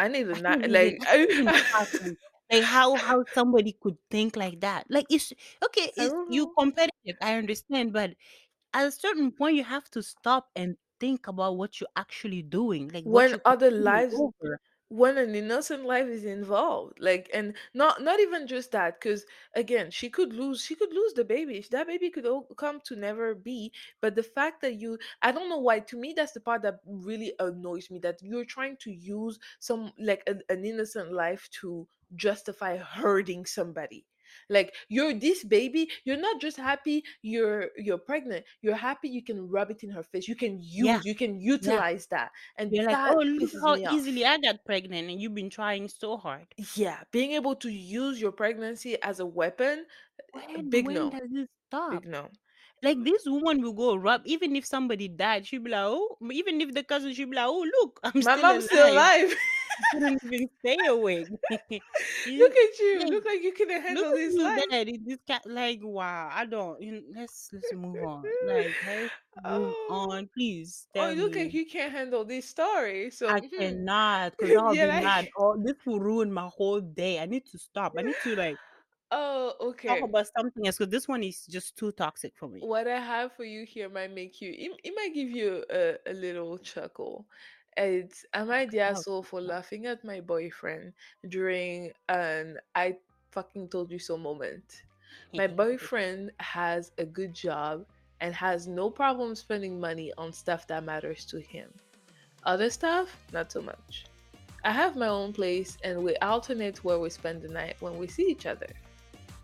I 0.00 0.08
need 0.08 0.28
a 0.28 0.36
not 0.36 0.60
like 0.68 0.98
I 1.06 1.18
can't 1.18 1.30
even 1.40 1.62
fathom 1.72 2.16
like 2.52 2.64
how 2.64 2.98
how 2.98 3.24
somebody 3.34 3.72
could 3.80 3.98
think 4.10 4.36
like 4.36 4.60
that. 4.60 4.86
Like 4.90 5.06
it's 5.10 5.32
okay, 5.64 5.92
it's 5.96 6.14
you 6.26 6.48
competitive, 6.58 7.16
I 7.22 7.34
understand, 7.36 7.92
but 7.92 8.14
at 8.74 8.86
a 8.88 8.92
certain 8.92 9.32
point 9.32 9.56
you 9.56 9.64
have 9.64 9.90
to 9.92 10.02
stop 10.02 10.50
and 10.56 10.76
think 11.00 11.28
about 11.28 11.56
what 11.58 11.80
you're 11.80 11.90
actually 11.96 12.42
doing, 12.42 12.88
like 12.90 13.04
When 13.04 13.36
other 13.44 13.70
lives 13.70 14.22
over. 14.22 14.58
When 14.90 15.16
an 15.18 15.36
innocent 15.36 15.84
life 15.84 16.06
is 16.08 16.24
involved 16.24 16.98
like 17.00 17.30
and 17.32 17.54
not 17.74 18.02
not 18.02 18.18
even 18.18 18.44
just 18.46 18.72
that 18.72 19.00
because 19.00 19.24
again 19.54 19.88
she 19.90 20.10
could 20.10 20.32
lose 20.32 20.60
she 20.62 20.74
could 20.74 20.92
lose 20.92 21.12
the 21.14 21.24
baby 21.24 21.64
that 21.70 21.86
baby 21.86 22.10
could 22.10 22.26
all 22.26 22.42
come 22.56 22.80
to 22.84 22.96
never 22.96 23.34
be 23.34 23.72
but 24.00 24.16
the 24.16 24.22
fact 24.22 24.60
that 24.60 24.74
you 24.80 24.98
i 25.22 25.30
don't 25.30 25.48
know 25.48 25.58
why 25.58 25.78
to 25.78 25.96
me 25.96 26.12
that's 26.16 26.32
the 26.32 26.40
part 26.40 26.62
that 26.62 26.80
really 26.86 27.32
annoys 27.38 27.88
me 27.88 28.00
that 28.00 28.18
you're 28.20 28.44
trying 28.44 28.76
to 28.76 28.90
use 28.90 29.38
some 29.60 29.92
like 29.98 30.24
an, 30.26 30.42
an 30.48 30.64
innocent 30.64 31.12
life 31.12 31.48
to 31.52 31.86
justify 32.16 32.76
hurting 32.76 33.46
somebody 33.46 34.04
like 34.48 34.74
you're 34.88 35.14
this 35.14 35.44
baby 35.44 35.88
you're 36.04 36.16
not 36.16 36.40
just 36.40 36.56
happy 36.56 37.02
you're 37.22 37.68
you're 37.76 37.98
pregnant 37.98 38.44
you're 38.62 38.74
happy 38.76 39.08
you 39.08 39.22
can 39.22 39.48
rub 39.48 39.70
it 39.70 39.82
in 39.82 39.90
her 39.90 40.02
face 40.02 40.28
you 40.28 40.36
can 40.36 40.58
Yeah, 40.78 41.00
use 41.00 41.04
you 41.04 41.14
can 41.14 41.40
yeah. 41.60 41.80
utilize 41.80 42.06
that 42.08 42.30
and 42.58 42.72
You're 42.72 42.84
like, 42.84 43.00
oh 43.04 43.18
look 43.24 43.52
how 43.62 43.76
easily 43.88 44.24
I 44.24 44.38
got 44.38 44.64
pregnant 44.64 45.10
and 45.10 45.20
you've 45.20 45.34
been 45.34 45.50
trying 45.50 45.88
so 45.88 46.16
hard. 46.16 46.54
yeah, 46.74 47.02
being 47.12 47.32
able 47.32 47.54
to 47.56 47.70
use 47.70 48.20
your 48.20 48.32
pregnancy 48.32 49.00
as 49.02 49.20
a 49.20 49.26
weapon, 49.26 49.86
eh, 50.34 50.56
When 50.56 50.68
big 50.68 50.88
when 50.88 50.90
no, 50.90 51.10
does 51.10 51.30
it 51.32 51.48
big 51.88 52.04
stop? 52.04 52.04
no. 52.06 52.30
Like 52.82 53.02
this 53.04 53.24
woman 53.26 53.62
will 53.62 53.72
go 53.74 53.96
rub 53.96 54.22
even 54.24 54.56
if 54.56 54.66
somebody 54.66 55.08
died, 55.08 55.46
she'll 55.46 55.62
be 55.62 55.70
like, 55.70 55.84
oh 55.86 56.16
even 56.32 56.60
if 56.60 56.74
the 56.74 56.84
cousin 56.84 57.12
she'll 57.14 57.28
be 57.30 57.36
like, 57.36 57.46
oh 57.48 57.66
look, 57.80 58.00
I'm 58.04 58.22
My 58.22 58.36
still 58.36 58.36
mom's 58.36 58.66
still 58.66 58.88
alive. 58.90 59.34
couldn't 59.92 60.20
even 60.24 60.48
stay 60.60 60.76
awake. 60.86 61.28
Look 61.50 62.56
at 62.56 62.78
you. 62.78 63.06
Look 63.06 63.24
like 63.24 63.42
you 63.42 63.52
couldn't 63.52 63.76
look 63.76 63.84
handle 63.84 64.10
this 64.12 64.34
you 64.34 64.44
life. 64.44 64.62
dead. 64.70 64.88
This 65.04 65.18
cat, 65.26 65.42
like, 65.46 65.80
wow. 65.82 66.30
I 66.32 66.46
don't. 66.46 66.80
You 66.80 66.92
know, 66.92 67.00
let's 67.14 67.50
let's 67.52 67.72
move 67.74 67.96
on. 68.04 68.22
Like, 68.46 68.70
let's 68.86 69.12
move 69.44 69.74
oh, 69.88 70.08
on. 70.10 70.28
Please 70.36 70.86
oh, 70.96 71.12
look 71.12 71.34
like 71.34 71.52
you 71.52 71.66
can't 71.66 71.92
handle 71.92 72.24
this 72.24 72.46
story. 72.46 73.10
So, 73.10 73.28
I 73.28 73.40
cannot, 73.40 74.36
cause 74.36 74.50
I'll 74.56 74.74
yeah, 74.74 74.98
be 74.98 75.04
mad. 75.04 75.24
like 75.24 75.32
Oh, 75.36 75.56
this 75.62 75.76
will 75.86 76.00
ruin 76.00 76.32
my 76.32 76.48
whole 76.54 76.80
day. 76.80 77.18
I 77.20 77.26
need 77.26 77.46
to 77.46 77.58
stop. 77.58 77.94
I 77.98 78.02
need 78.02 78.16
to 78.24 78.36
like 78.36 78.56
Oh, 79.12 79.54
okay. 79.60 79.88
Talk 79.88 80.08
about 80.08 80.26
something 80.38 80.66
else 80.66 80.78
because 80.78 80.90
this 80.90 81.08
one 81.08 81.24
is 81.24 81.44
just 81.46 81.76
too 81.76 81.90
toxic 81.90 82.32
for 82.36 82.48
me. 82.48 82.60
What 82.60 82.86
I 82.86 83.00
have 83.00 83.32
for 83.32 83.44
you 83.44 83.66
here 83.66 83.88
might 83.88 84.14
make 84.14 84.40
you, 84.40 84.52
it, 84.56 84.70
it 84.84 84.94
might 84.94 85.12
give 85.14 85.30
you 85.30 85.64
a, 85.68 85.96
a 86.06 86.12
little 86.12 86.58
chuckle. 86.58 87.26
It's 87.76 88.24
am 88.34 88.50
I 88.50 88.66
the 88.66 88.80
Oh, 88.88 89.02
asshole 89.02 89.22
for 89.22 89.40
laughing 89.40 89.86
at 89.86 90.04
my 90.04 90.20
boyfriend 90.20 90.92
during 91.28 91.92
an 92.08 92.58
I 92.74 92.96
fucking 93.30 93.68
told 93.68 93.90
you 93.90 93.98
so 93.98 94.16
moment? 94.16 94.82
My 95.34 95.46
boyfriend 95.46 96.32
has 96.40 96.92
a 96.98 97.04
good 97.04 97.34
job 97.34 97.86
and 98.20 98.34
has 98.34 98.66
no 98.66 98.90
problem 98.90 99.34
spending 99.34 99.80
money 99.80 100.12
on 100.18 100.32
stuff 100.32 100.66
that 100.68 100.84
matters 100.84 101.24
to 101.26 101.40
him. 101.40 101.72
Other 102.44 102.70
stuff, 102.70 103.16
not 103.32 103.50
so 103.52 103.62
much. 103.62 104.04
I 104.64 104.72
have 104.72 104.96
my 104.96 105.08
own 105.08 105.32
place 105.32 105.78
and 105.84 106.02
we 106.04 106.16
alternate 106.16 106.84
where 106.84 106.98
we 106.98 107.10
spend 107.10 107.42
the 107.42 107.48
night 107.48 107.76
when 107.80 107.96
we 107.98 108.06
see 108.08 108.24
each 108.28 108.46
other. 108.46 108.68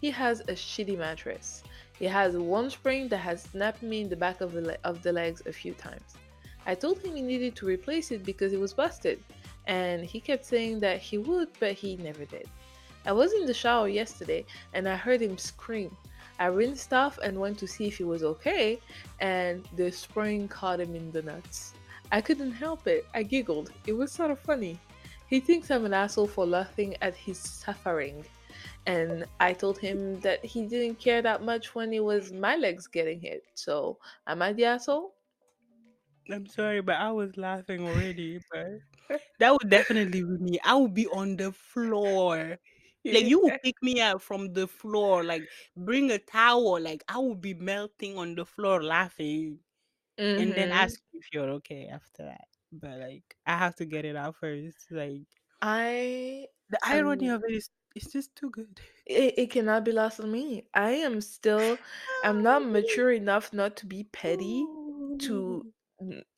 He 0.01 0.11
has 0.11 0.41
a 0.41 0.55
shitty 0.55 0.99
mattress. 0.99 1.63
He 1.99 2.05
has 2.07 2.37
one 2.37 2.71
spring 2.71 3.09
that 3.09 3.19
has 3.19 3.43
snapped 3.43 3.83
me 3.83 4.03
in 4.03 4.09
the 4.09 4.17
back 4.17 4.41
of 4.41 4.53
the, 4.53 4.61
le- 4.63 4.79
of 4.85 5.03
the 5.03 5.13
legs 5.13 5.43
a 5.47 5.53
few 5.53 5.75
times. 5.75 6.17
I 6.67 6.75
told 6.75 6.99
him 6.99 7.15
he 7.15 7.23
needed 7.23 7.55
to 7.57 7.67
replace 7.67 8.11
it 8.11 8.25
because 8.25 8.53
it 8.53 8.61
was 8.61 8.73
busted, 8.73 9.23
and 9.67 10.05
he 10.05 10.21
kept 10.21 10.45
saying 10.45 10.81
that 10.81 11.01
he 11.01 11.19
would, 11.19 11.49
but 11.61 11.73
he 11.73 11.97
never 11.97 12.25
did. 12.25 12.49
I 13.05 13.13
was 13.13 13.33
in 13.33 13.47
the 13.47 13.55
shower 13.55 13.89
yesterday 13.89 14.45
and 14.75 14.89
I 14.89 14.97
heard 14.97 15.23
him 15.23 15.39
scream. 15.39 15.97
I 16.41 16.47
rinsed 16.47 16.93
off 16.93 17.19
and 17.19 17.39
went 17.39 17.57
to 17.59 17.69
see 17.69 17.87
if 17.87 17.99
he 17.99 18.05
was 18.05 18.25
okay, 18.25 18.81
and 19.21 19.67
the 19.77 19.91
spring 19.93 20.49
caught 20.49 20.81
him 20.81 20.95
in 20.95 21.13
the 21.13 21.23
nuts. 21.23 21.75
I 22.13 22.21
couldn't 22.21 22.53
help 22.53 22.87
it. 22.87 23.07
I 23.15 23.23
giggled. 23.23 23.73
It 23.87 23.93
was 23.93 24.13
sort 24.13 24.31
of 24.31 24.41
funny. 24.41 24.79
He 25.29 25.41
thinks 25.41 25.71
I'm 25.71 25.85
an 25.85 25.95
asshole 25.95 26.27
for 26.27 26.47
laughing 26.47 26.97
at 27.01 27.17
his 27.17 27.39
suffering 27.39 28.25
and 28.87 29.25
I 29.41 29.53
told 29.53 29.79
him 29.79 30.21
that 30.21 30.45
he 30.45 30.65
didn't 30.67 31.01
care 31.01 31.21
that 31.23 31.43
much 31.43 31.75
when 31.75 31.93
it 31.93 32.03
was 32.05 32.33
my 32.33 32.57
legs 32.57 32.87
getting 32.87 33.21
hit. 33.21 33.43
So 33.55 33.99
am 34.27 34.43
I 34.43 34.53
the 34.53 34.65
asshole? 34.65 35.15
I'm 36.31 36.47
sorry, 36.47 36.81
but 36.83 36.97
I 36.97 37.13
was 37.13 37.37
laughing 37.37 37.83
already. 37.83 38.41
But 38.51 38.81
that 39.39 39.53
would 39.53 39.71
definitely 39.71 40.23
be 40.23 40.39
me. 40.39 40.59
I 40.65 40.75
would 40.77 40.95
be 40.95 41.07
on 41.09 41.37
the 41.37 41.53
floor. 41.53 42.59
Like 43.11 43.27
you 43.27 43.41
would 43.43 43.61
pick 43.63 43.77
me 43.83 44.01
up 44.01 44.23
from 44.23 44.53
the 44.55 44.67
floor, 44.69 45.25
like 45.25 45.49
bring 45.77 46.11
a 46.11 46.19
towel, 46.19 46.81
like 46.81 47.05
I 47.09 47.19
would 47.19 47.41
be 47.41 47.55
melting 47.55 48.19
on 48.19 48.35
the 48.37 48.45
floor 48.45 48.83
laughing, 48.83 49.61
and 50.37 50.55
then 50.57 50.71
hmm 50.71 50.73
ask 50.73 51.01
if 51.15 51.27
you're 51.33 51.51
okay 51.63 51.89
after 51.89 52.25
that. 52.25 52.49
But 52.73 52.99
like 53.01 53.37
I 53.47 53.57
have 53.59 53.77
to 53.77 53.87
get 53.87 54.05
it 54.07 54.17
out 54.17 54.37
first. 54.37 54.91
Like 54.93 55.27
I 55.63 56.49
the 56.71 56.79
irony 56.83 57.29
am. 57.29 57.31
of 57.31 57.43
it 57.45 57.55
is, 57.55 57.71
it's 57.95 58.13
just 58.13 58.35
too 58.37 58.51
good. 58.51 58.81
It, 59.07 59.35
it 59.39 59.51
cannot 59.51 59.85
be 59.85 59.93
lost 59.93 60.21
on 60.21 60.31
me. 60.33 60.69
I 60.75 60.91
am 60.93 61.21
still. 61.21 61.81
I'm 62.23 62.43
not 62.43 62.65
mature 62.65 63.13
enough 63.13 63.53
not 63.53 63.77
to 63.79 63.87
be 63.87 64.05
petty. 64.05 64.71
To 65.21 65.67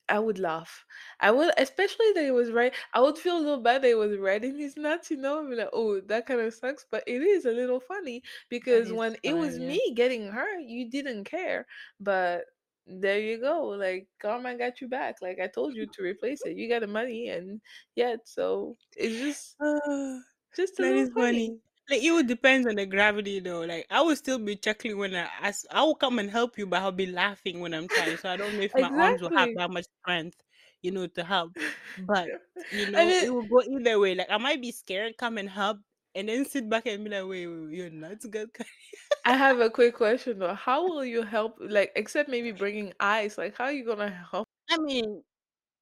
I 0.07 0.19
would 0.19 0.39
laugh. 0.39 0.85
I 1.19 1.31
would, 1.31 1.53
especially 1.57 2.11
that 2.13 2.23
it 2.25 2.31
was 2.31 2.51
right. 2.51 2.73
I 2.93 3.01
would 3.01 3.17
feel 3.17 3.37
a 3.37 3.39
little 3.39 3.61
bad 3.61 3.83
that 3.83 3.89
it 3.89 3.97
was 3.97 4.17
red 4.17 4.43
in 4.43 4.57
his 4.57 4.75
nuts. 4.77 5.11
You 5.11 5.17
know, 5.17 5.43
I'd 5.45 5.49
be 5.49 5.55
like, 5.55 5.69
oh, 5.73 5.99
that 6.01 6.25
kind 6.25 6.39
of 6.41 6.53
sucks. 6.53 6.85
But 6.89 7.03
it 7.07 7.21
is 7.21 7.45
a 7.45 7.51
little 7.51 7.79
funny 7.79 8.23
because 8.49 8.91
when 8.91 9.17
it 9.23 9.37
was 9.37 9.59
hilarious. 9.59 9.59
me 9.59 9.93
getting 9.95 10.29
hurt, 10.31 10.61
you 10.61 10.89
didn't 10.89 11.25
care. 11.25 11.67
But 11.99 12.45
there 12.87 13.19
you 13.19 13.39
go. 13.39 13.67
Like 13.67 14.07
karma 14.19 14.55
got 14.57 14.81
you 14.81 14.87
back. 14.87 15.21
Like 15.21 15.39
I 15.39 15.47
told 15.47 15.75
you 15.75 15.85
to 15.87 16.01
replace 16.03 16.45
it. 16.45 16.57
You 16.57 16.67
got 16.69 16.79
the 16.81 16.87
money, 16.87 17.29
and 17.29 17.61
yet 17.95 18.27
so 18.27 18.77
it's 18.95 19.19
just 19.19 19.57
just 20.55 20.79
a 20.79 20.83
That 20.83 20.95
is 20.95 21.09
funny. 21.13 21.53
funny. 21.53 21.61
Like 21.89 22.03
it 22.03 22.11
would 22.11 22.27
depend 22.27 22.67
on 22.67 22.75
the 22.75 22.85
gravity 22.85 23.39
though. 23.39 23.61
Like 23.61 23.87
I 23.89 24.01
will 24.01 24.15
still 24.15 24.37
be 24.37 24.55
chuckling 24.55 24.97
when 24.97 25.15
I 25.15 25.27
ask 25.41 25.65
I 25.71 25.81
will 25.83 25.95
come 25.95 26.19
and 26.19 26.29
help 26.29 26.57
you, 26.57 26.67
but 26.67 26.81
I'll 26.81 26.91
be 26.91 27.07
laughing 27.07 27.59
when 27.59 27.73
I'm 27.73 27.87
trying. 27.87 28.17
So 28.17 28.29
I 28.29 28.37
don't 28.37 28.55
know 28.55 28.61
if 28.61 28.75
my 28.75 28.89
arms 28.89 29.21
will 29.21 29.35
have 29.35 29.49
that 29.55 29.71
much 29.71 29.85
strength, 30.01 30.37
you 30.81 30.91
know, 30.91 31.07
to 31.07 31.23
help. 31.23 31.53
But 31.97 32.27
you 32.71 32.91
know, 32.91 32.99
it 32.99 33.23
it, 33.25 33.33
will 33.33 33.43
go 33.43 33.61
either 33.61 33.99
way. 33.99 34.13
Like 34.15 34.29
I 34.29 34.37
might 34.37 34.61
be 34.61 34.71
scared, 34.71 35.17
come 35.17 35.37
and 35.37 35.49
help, 35.49 35.79
and 36.13 36.29
then 36.29 36.45
sit 36.45 36.69
back 36.69 36.85
and 36.85 37.03
be 37.03 37.09
like, 37.09 37.25
wait, 37.27 37.47
wait, 37.47 37.57
wait 37.57 37.75
you're 37.75 37.89
nuts, 37.89 38.25
good. 38.25 38.49
I 39.25 39.35
have 39.35 39.59
a 39.59 39.69
quick 39.69 39.95
question 39.95 40.39
though. 40.39 40.53
How 40.53 40.87
will 40.87 41.03
you 41.03 41.23
help? 41.23 41.57
Like, 41.59 41.91
except 41.95 42.29
maybe 42.29 42.51
bringing 42.51 42.93
ice. 42.99 43.37
Like, 43.37 43.57
how 43.57 43.65
are 43.65 43.71
you 43.71 43.83
gonna 43.83 44.13
help? 44.31 44.47
I 44.69 44.77
mean, 44.77 45.23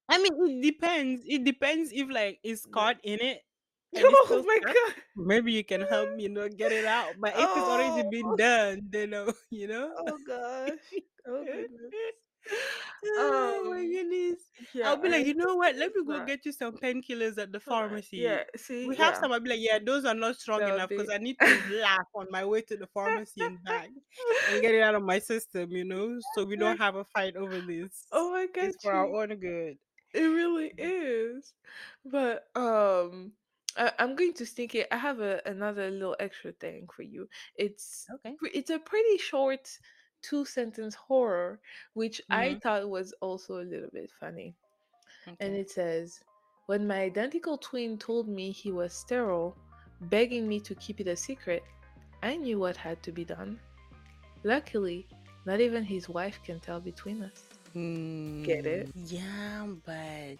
I 0.08 0.18
mean, 0.18 0.32
it 0.32 0.62
depends. 0.62 1.22
It 1.26 1.44
depends 1.44 1.92
if 1.92 2.08
like 2.10 2.40
it's 2.42 2.66
caught 2.66 2.96
in 3.04 3.20
it 3.20 3.42
Oh 3.96 4.42
my 4.46 4.58
stuck. 4.60 4.72
god! 4.72 4.94
Maybe 5.16 5.52
you 5.52 5.64
can 5.64 5.82
help 5.82 6.12
me, 6.12 6.24
you 6.24 6.28
know, 6.28 6.48
get 6.48 6.72
it 6.72 6.84
out. 6.84 7.16
But 7.20 7.36
if 7.38 7.56
it's 7.56 7.68
already 7.68 8.02
been 8.02 8.34
Oh, 8.34 8.36
done, 8.36 8.82
then 8.90 9.14
uh, 9.14 9.32
you 9.50 9.66
know. 9.68 9.94
oh 9.96 10.18
gosh! 10.18 10.78
Oh 11.26 11.44
goodness. 11.44 11.92
oh 13.16 13.66
my 13.70 13.84
Um. 13.84 13.86
goodness. 13.86 14.50
Yeah, 14.72 14.84
I'll 14.90 14.96
be 14.96 15.08
like, 15.08 15.26
you 15.26 15.34
know 15.34 15.56
what? 15.56 15.76
Let 15.76 15.94
me 15.94 16.04
go 16.04 16.20
get 16.20 16.44
you 16.46 16.52
some 16.52 16.76
painkillers 16.76 17.38
at 17.38 17.52
the 17.52 17.60
pharmacy. 17.60 18.16
Yeah. 18.22 18.44
See. 18.56 18.86
We 18.86 18.96
have 18.96 19.16
Yeah. 19.16 19.20
some. 19.20 19.32
I'll 19.32 19.40
be 19.40 19.50
like, 19.50 19.60
yeah, 19.60 19.78
those 19.84 20.04
are 20.04 20.14
not 20.14 20.36
strong 20.36 20.60
That 20.60 20.72
would 20.72 20.74
enough 20.74 20.90
because 20.96 21.08
be. 21.08 21.12
I 21.12 21.18
need 21.18 21.38
to 21.42 21.60
laugh 21.68 22.06
on 22.14 22.26
my 22.30 22.44
way 22.44 22.62
to 22.62 22.76
the 22.76 22.86
pharmacy 22.86 23.44
and 23.46 23.62
back 23.64 23.90
and 24.46 24.62
get 24.62 24.74
it 24.74 24.82
out 24.82 24.94
of 24.94 25.02
my 25.02 25.18
system, 25.18 25.70
you 25.72 25.84
know, 25.84 26.18
so 26.20 26.44
we 26.44 26.56
don't 26.56 26.78
have 26.78 26.96
a 26.96 27.04
fight 27.04 27.36
over 27.36 27.60
this. 27.60 28.06
oh, 28.12 28.34
I 28.34 28.46
It's 28.60 28.76
got 28.76 28.80
for 28.82 28.92
our 28.92 29.06
own 29.22 29.36
good. 29.38 29.78
It 30.14 30.22
really 30.22 30.72
is. 30.78 31.54
But 32.04 32.48
um 32.56 33.32
I, 33.76 33.92
I'm 33.98 34.14
going 34.16 34.32
to 34.34 34.46
sneak 34.46 34.74
it. 34.74 34.88
I 34.90 34.96
have 34.96 35.20
a, 35.20 35.40
another 35.46 35.90
little 35.90 36.16
extra 36.18 36.52
thing 36.52 36.88
for 36.94 37.02
you. 37.02 37.28
It's 37.56 38.08
Okay. 38.12 38.36
it's 38.42 38.70
a 38.70 38.78
pretty 38.78 39.18
short 39.18 39.68
two 40.22 40.44
sentence 40.44 40.94
horror, 40.94 41.60
which 41.94 42.20
I 42.30 42.54
Mm-hmm. 42.54 42.58
thought 42.62 42.88
was 42.88 43.12
also 43.20 43.60
a 43.60 43.68
little 43.70 43.90
bit 43.92 44.10
funny. 44.18 44.54
And 45.40 45.54
Okay. 45.54 45.56
it 45.56 45.70
says, 45.70 46.20
When 46.66 46.86
my 46.86 47.00
identical 47.02 47.58
twin 47.58 47.98
told 47.98 48.28
me 48.28 48.50
he 48.52 48.70
was 48.72 48.92
sterile, 48.94 49.56
begging 50.00 50.48
me 50.48 50.60
to 50.60 50.74
keep 50.74 51.00
it 51.00 51.08
a 51.08 51.16
secret, 51.16 51.64
I 52.22 52.36
knew 52.36 52.58
what 52.58 52.76
had 52.76 53.02
to 53.04 53.12
be 53.12 53.24
done. 53.24 53.60
Luckily, 54.44 55.08
not 55.46 55.60
even 55.60 55.84
his 55.84 56.08
wife 56.08 56.40
can 56.44 56.60
tell 56.60 56.80
between 56.80 57.22
us. 57.22 57.44
Get 58.42 58.66
Mm, 58.66 58.66
it? 58.66 58.90
yeah, 58.94 59.66
but 59.84 60.38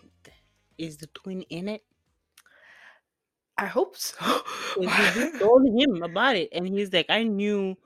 is 0.79 0.99
the 0.99 1.07
twin 1.09 1.43
in 1.43 1.69
it? 1.69 1.83
I 3.59 3.67
hope 3.67 3.97
so. 3.97 4.43
You 4.77 4.89
just 5.13 5.33
told 5.39 5.67
him 5.67 6.03
about 6.03 6.37
it, 6.37 6.49
and 6.53 6.67
he's 6.69 6.93
like, 6.93 7.07
I 7.11 7.25
knew 7.25 7.77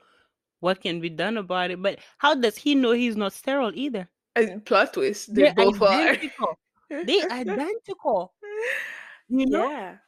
what 0.61 0.81
can 0.81 1.01
be 1.01 1.11
done 1.11 1.37
about 1.39 1.71
it. 1.71 1.83
But 1.83 2.01
how 2.19 2.35
does 2.35 2.57
he 2.57 2.75
know 2.75 2.93
he's 2.93 3.17
not 3.17 3.33
sterile 3.33 3.73
either? 3.75 4.09
And 4.37 4.65
plot 4.65 4.95
twist, 4.95 5.35
they 5.35 5.45
They're 5.45 5.55
both 5.55 5.81
are. 5.83 6.17
identical. 6.17 6.59
They 7.03 7.27
identical, 7.29 8.35
you 9.29 9.47
know? 9.47 9.69
yeah, 9.69 9.99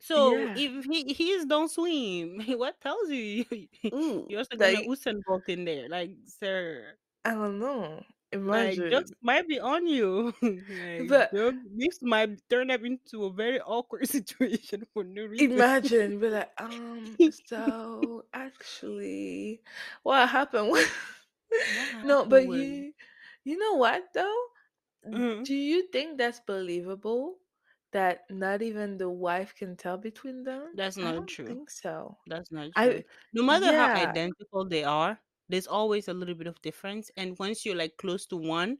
So 0.00 0.48
yeah. 0.48 0.54
if 0.54 0.84
he 0.84 1.12
he's 1.12 1.44
don't 1.46 1.70
swim, 1.70 2.40
what 2.58 2.80
tells 2.80 3.10
you 3.10 3.44
Ooh, 3.94 4.26
you're 4.28 4.40
also 4.40 4.56
gonna 4.56 4.72
like 4.72 4.86
Usain 4.86 5.22
Bolt 5.26 5.48
in 5.48 5.64
there? 5.64 5.88
Like, 5.88 6.12
sir, 6.26 6.98
I 7.24 7.32
don't 7.32 7.58
know. 7.58 8.02
Like 8.44 8.88
jokes 8.90 9.10
Imagine, 9.10 9.16
might 9.22 9.46
be 9.48 9.60
on 9.60 9.86
you. 9.86 10.32
like, 10.68 11.08
but 11.08 11.32
joke, 11.32 11.56
this 11.64 12.00
might 12.02 12.38
turn 12.50 12.70
up 12.70 12.82
into 12.84 13.24
a 13.24 13.32
very 13.32 13.60
awkward 13.60 14.08
situation 14.16 14.84
for 14.92 15.04
no 15.04 15.24
reason. 15.24 15.64
imagine, 15.64 16.18
be 16.20 16.28
like, 16.30 16.52
um, 16.60 17.18
so 17.46 18.24
actually, 18.32 19.62
what 20.02 20.28
happened? 20.28 20.70
what 21.64 21.90
no, 22.02 22.26
but 22.26 22.48
you, 22.48 22.92
you 23.44 23.58
know 23.58 23.74
what 23.74 24.04
though? 24.14 24.44
uh 25.04 25.44
Do 25.44 25.54
you 25.54 25.88
think 25.92 26.18
that's 26.18 26.40
believable? 26.40 27.38
That 27.92 28.30
not 28.30 28.62
even 28.62 28.96
the 28.98 29.10
wife 29.10 29.54
can 29.54 29.76
tell 29.76 29.98
between 29.98 30.44
them? 30.44 30.74
that's 30.74 30.98
I 31.00 31.12
not 31.12 31.14
don't 31.14 31.28
true. 31.28 31.46
think 31.46 31.70
so. 31.70 32.18
That's 32.26 32.50
not 32.52 32.74
I, 32.76 32.86
true. 32.86 33.04
No 33.32 33.42
matter 33.42 33.72
how 33.72 33.90
identical 33.94 34.66
they 34.68 34.84
are, 34.84 35.20
there's 35.48 35.66
always 35.66 36.08
a 36.08 36.14
little 36.14 36.34
bit 36.34 36.46
of 36.46 36.60
difference. 36.62 37.10
And 37.16 37.38
once 37.38 37.64
you're 37.64 37.76
like 37.76 37.96
close 37.98 38.26
to 38.26 38.36
one, 38.36 38.78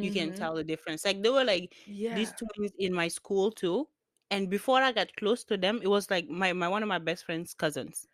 you 0.00 0.10
can 0.10 0.32
mm-hmm, 0.32 0.32
tell 0.32 0.54
the 0.54 0.64
difference. 0.64 1.04
Like 1.04 1.22
they 1.22 1.30
were 1.30 1.44
like 1.44 1.74
these 2.10 2.32
yeah. 2.32 2.34
twins 2.34 2.72
in 2.78 2.92
my 2.94 3.08
school 3.08 3.50
too. 3.50 3.88
And 4.30 4.50
before 4.50 4.80
I 4.80 4.92
got 4.92 5.14
close 5.16 5.44
to 5.44 5.56
them, 5.56 5.80
it 5.82 5.88
was 5.88 6.10
like 6.10 6.28
my, 6.28 6.52
my 6.52 6.68
one 6.68 6.82
of 6.82 6.88
my 6.88 6.98
best 6.98 7.24
friend's 7.24 7.54
cousins. 7.54 8.08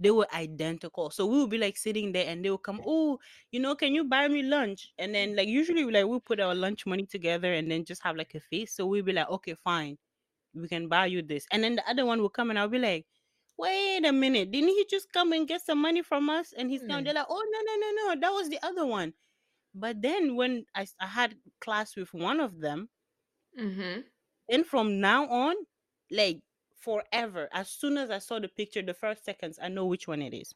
They 0.00 0.10
were 0.10 0.26
identical. 0.34 1.10
So 1.10 1.26
we 1.26 1.38
would 1.38 1.50
be 1.50 1.58
like 1.58 1.76
sitting 1.76 2.12
there 2.12 2.26
and 2.28 2.44
they 2.44 2.50
would 2.50 2.62
come, 2.62 2.80
Oh, 2.84 3.18
you 3.52 3.60
know, 3.60 3.74
can 3.76 3.94
you 3.94 4.04
buy 4.04 4.28
me 4.28 4.42
lunch? 4.42 4.92
And 4.98 5.14
then 5.14 5.36
like 5.36 5.48
usually 5.48 5.84
like 5.84 6.06
we 6.06 6.18
put 6.20 6.40
our 6.40 6.54
lunch 6.54 6.86
money 6.86 7.06
together 7.06 7.52
and 7.52 7.70
then 7.70 7.84
just 7.84 8.02
have 8.02 8.16
like 8.16 8.34
a 8.34 8.40
feast. 8.40 8.76
So 8.76 8.86
we'd 8.86 9.04
be 9.06 9.12
like, 9.12 9.28
Okay, 9.30 9.54
fine, 9.54 9.96
we 10.54 10.68
can 10.68 10.88
buy 10.88 11.06
you 11.06 11.22
this. 11.22 11.46
And 11.52 11.62
then 11.64 11.76
the 11.76 11.88
other 11.88 12.06
one 12.06 12.20
will 12.22 12.30
come 12.30 12.50
and 12.50 12.58
I'll 12.58 12.68
be 12.68 12.78
like, 12.78 13.06
Wait 13.56 14.04
a 14.04 14.12
minute, 14.12 14.50
didn't 14.52 14.68
he 14.70 14.84
just 14.88 15.12
come 15.12 15.32
and 15.32 15.48
get 15.48 15.60
some 15.62 15.80
money 15.80 16.02
from 16.02 16.28
us? 16.30 16.52
And 16.52 16.70
he's 16.70 16.84
now 16.88 17.00
Hmm. 17.00 17.02
they're 17.02 17.14
like, 17.14 17.26
Oh 17.28 17.44
no, 17.50 17.60
no, 17.60 17.76
no, 17.76 18.14
no, 18.14 18.20
that 18.20 18.32
was 18.32 18.48
the 18.48 18.64
other 18.64 18.86
one. 18.86 19.14
But 19.74 20.02
then 20.02 20.36
when 20.36 20.66
I, 20.74 20.86
I 21.00 21.06
had 21.08 21.38
class 21.60 21.96
with 21.96 22.14
one 22.14 22.40
of 22.40 22.60
them, 22.60 22.90
Mm-hmm. 23.58 24.06
then 24.48 24.64
from 24.64 25.00
now 25.00 25.26
on, 25.28 25.54
like 26.10 26.42
forever. 26.76 27.48
As 27.52 27.70
soon 27.70 27.96
as 27.98 28.10
I 28.10 28.18
saw 28.18 28.38
the 28.40 28.48
picture, 28.48 28.82
the 28.82 28.94
first 28.94 29.24
seconds, 29.24 29.58
I 29.60 29.68
know 29.68 29.86
which 29.86 30.06
one 30.08 30.22
it 30.22 30.34
is. 30.34 30.54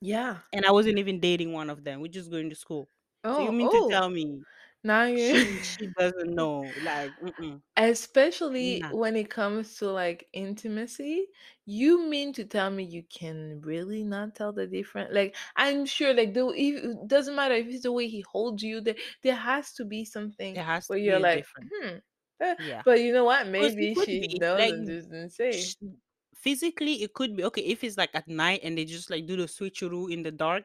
Yeah. 0.00 0.40
And 0.52 0.64
I 0.66 0.72
wasn't 0.72 0.98
even 0.98 1.20
dating 1.20 1.52
one 1.52 1.70
of 1.70 1.84
them. 1.84 2.00
We're 2.00 2.08
just 2.08 2.30
going 2.30 2.50
to 2.50 2.56
school. 2.56 2.90
So 3.30 3.42
you 3.42 3.52
Oh, 3.52 3.52
mean 3.52 3.68
to 3.70 3.80
oh. 3.80 3.90
tell 3.90 4.10
me 4.10 4.44
Now 4.84 5.04
you 5.04 5.40
she 5.40 5.60
she 5.62 5.86
doesn't 5.98 6.34
know? 6.34 6.74
Like, 6.80 7.14
mm-mm, 7.22 7.62
especially 7.76 8.82
nah, 8.82 8.92
when 8.92 9.16
it 9.16 9.30
comes 9.30 9.76
to 9.76 9.86
like 9.90 10.28
intimacy, 10.32 11.26
you 11.64 12.06
mean 12.08 12.32
to 12.34 12.44
tell 12.44 12.70
me 12.70 12.84
you 12.84 13.02
can 13.04 13.60
really 13.62 14.02
not 14.04 14.34
tell 14.34 14.52
the 14.52 14.66
difference? 14.66 15.10
Like 15.14 15.36
I'm 15.56 15.86
sure 15.86 16.12
like 16.14 16.34
the 16.34 16.46
if, 16.48 16.84
it 16.84 17.08
doesn't 17.08 17.36
matter 17.36 17.54
if 17.54 17.66
it's 17.68 17.82
the 17.84 17.92
way 17.92 18.08
he 18.08 18.22
holds 18.22 18.62
you, 18.62 18.80
there 18.80 18.96
there 19.22 19.36
has 19.36 19.72
to 19.74 19.84
be 19.84 20.04
something 20.04 20.54
there 20.54 20.64
has 20.64 20.88
where 20.88 20.98
to 20.98 21.00
be 21.00 21.10
you're 21.10 21.20
a 21.20 21.20
like, 21.20 21.44
difference. 21.44 21.72
hmm. 21.72 21.96
eh, 22.40 22.54
Yeah, 22.58 22.84
But 22.84 23.00
you 23.00 23.12
know 23.12 23.24
what? 23.24 23.46
because 23.56 23.74
it 23.78 23.88
Maybe 23.88 23.94
could 23.94 24.08
she 24.08 24.20
be 24.20 24.40
knows 24.40 24.68
like 24.68 24.76
and 24.76 24.86
doesn't 24.86 25.30
say. 25.30 25.50
sh- 25.50 25.76
physically, 26.36 27.02
it 27.02 27.14
could 27.14 27.36
be 27.36 27.44
okay 27.44 27.62
if 27.62 27.84
it's 27.84 27.96
like 27.98 28.10
at 28.14 28.28
night 28.28 28.60
and 28.62 28.78
they 28.78 28.84
just 28.84 29.10
like 29.10 29.26
do 29.26 29.36
the 29.36 29.44
switcheroo 29.44 30.12
in 30.12 30.22
the 30.22 30.32
dark. 30.32 30.64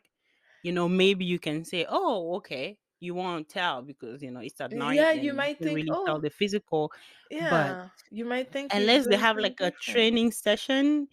You 0.64 0.74
know, 0.74 0.90
maybe 0.90 1.26
you 1.26 1.40
can 1.40 1.66
say, 1.66 1.86
"Oh, 1.90 2.36
okay." 2.38 2.80
You 3.00 3.14
won't 3.16 3.50
tell 3.50 3.82
because 3.82 4.22
you 4.24 4.32
know 4.32 4.40
it's 4.40 4.60
uh, 4.62 4.66
at 4.66 4.72
night 4.74 4.98
Yeah, 4.98 5.12
you 5.12 5.34
might 5.34 5.58
think, 5.62 5.75
really 5.75 5.90
tell 6.06 6.16
oh, 6.16 6.20
the 6.20 6.30
physical. 6.30 6.92
Yeah, 7.30 7.50
But 7.50 7.90
you 8.12 8.25
might 8.25 8.52
think 8.52 8.72
unless 8.72 9.08
they 9.08 9.18
have 9.18 9.38
like 9.38 9.60
a 9.60 9.72
different. 9.72 9.82
training 9.82 10.32
session, 10.32 11.08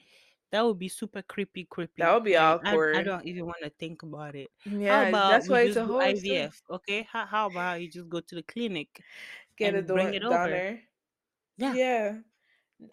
that 0.51 0.65
would 0.65 0.79
be 0.79 0.89
super 0.89 1.23
creepy, 1.23 1.65
creepy. 1.65 2.03
That 2.03 2.15
would 2.15 2.25
be 2.25 2.37
Like 2.37 2.61
I, 2.65 3.01
I 3.01 3.03
don't 3.03 3.27
even 3.27 3.47
want 3.47 3.63
to 3.63 3.71
think 3.71 4.03
about 4.03 4.35
it. 4.37 4.51
Yeah, 4.65 5.11
that's 5.13 5.49
why 5.49 5.63
it's 5.63 5.77
a 5.77 5.85
story. 5.85 6.15
IVF? 6.15 6.63
Okay, 6.71 7.07
how, 7.11 7.27
how 7.27 7.47
about 7.47 7.81
you 7.83 7.89
just 7.91 8.09
go 8.09 8.21
to 8.21 8.35
the 8.37 8.43
clinic 8.43 9.03
Get 9.57 9.75
a 9.75 9.83
bring 9.83 10.15
it 10.15 10.23
over? 10.23 10.39
donor. 10.39 10.81
Yeah. 11.57 11.75
Yeah. 11.75 12.19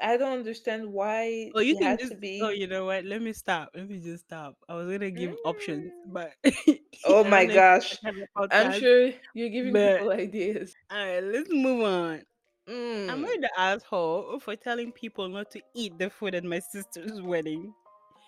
I 0.01 0.17
don't 0.17 0.38
understand 0.38 0.91
why 0.91 1.51
Oh, 1.55 1.60
you 1.60 1.75
can 1.77 1.98
just 1.98 2.19
Be... 2.19 2.39
oh, 2.43 2.50
you 2.50 2.67
know 2.67 2.86
what? 2.86 3.05
Let 3.05 3.22
me 3.22 3.34
stop. 3.34 3.69
Let 3.75 3.89
me 3.89 4.00
just 4.00 4.25
stop. 4.25 4.55
I 4.67 4.75
was 4.75 4.88
gonna 4.89 5.12
give 5.12 5.36
options, 5.46 5.91
Mm. 6.08 6.13
but 6.13 6.31
Oh 7.05 7.24
my 7.24 7.46
don't 7.46 7.55
know 7.55 7.55
if 7.55 7.55
it's 7.55 7.55
gosh. 7.55 7.89
that 7.91 8.01
kind 8.01 8.17
of 8.22 8.51
I'm 8.51 8.79
sure 8.79 9.12
you're 9.34 9.50
giving 9.50 9.74
But 9.74 9.98
people 10.00 10.12
ideas. 10.25 10.74
all 10.91 10.98
right, 10.98 11.24
let's 11.24 11.50
move 11.51 11.81
on. 11.84 12.22
Am 12.67 13.25
I 13.25 13.36
Mm. 13.38 13.41
the 13.41 13.50
asshole 13.58 14.39
for 14.39 14.55
telling 14.55 14.91
people 14.91 15.27
not 15.27 15.50
to 15.51 15.62
eat 15.74 15.98
the 15.98 16.10
food 16.10 16.36
at 16.36 16.43
my 16.43 16.60
sister's 16.60 17.22
wedding? 17.22 17.74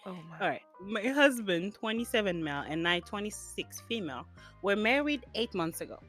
Oh 0.06 0.18
my. 0.30 0.40
right. 0.40 0.62
My 0.84 1.04
husband, 1.10 1.76
27 1.76 2.44
male, 2.44 2.64
and 2.68 2.88
I, 2.88 3.02
26 3.02 3.82
female, 3.88 4.26
were 4.64 4.76
married 4.76 5.26
eight 5.36 5.54
months 5.54 5.82
ago. 5.82 6.00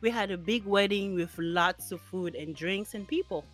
We 0.00 0.10
had 0.10 0.30
a 0.32 0.38
big 0.38 0.64
wedding 0.64 1.14
with 1.14 1.36
lots 1.38 1.92
of 1.92 2.00
food 2.00 2.34
and 2.34 2.54
drinks 2.54 2.94
and 2.94 3.06
people. 3.06 3.44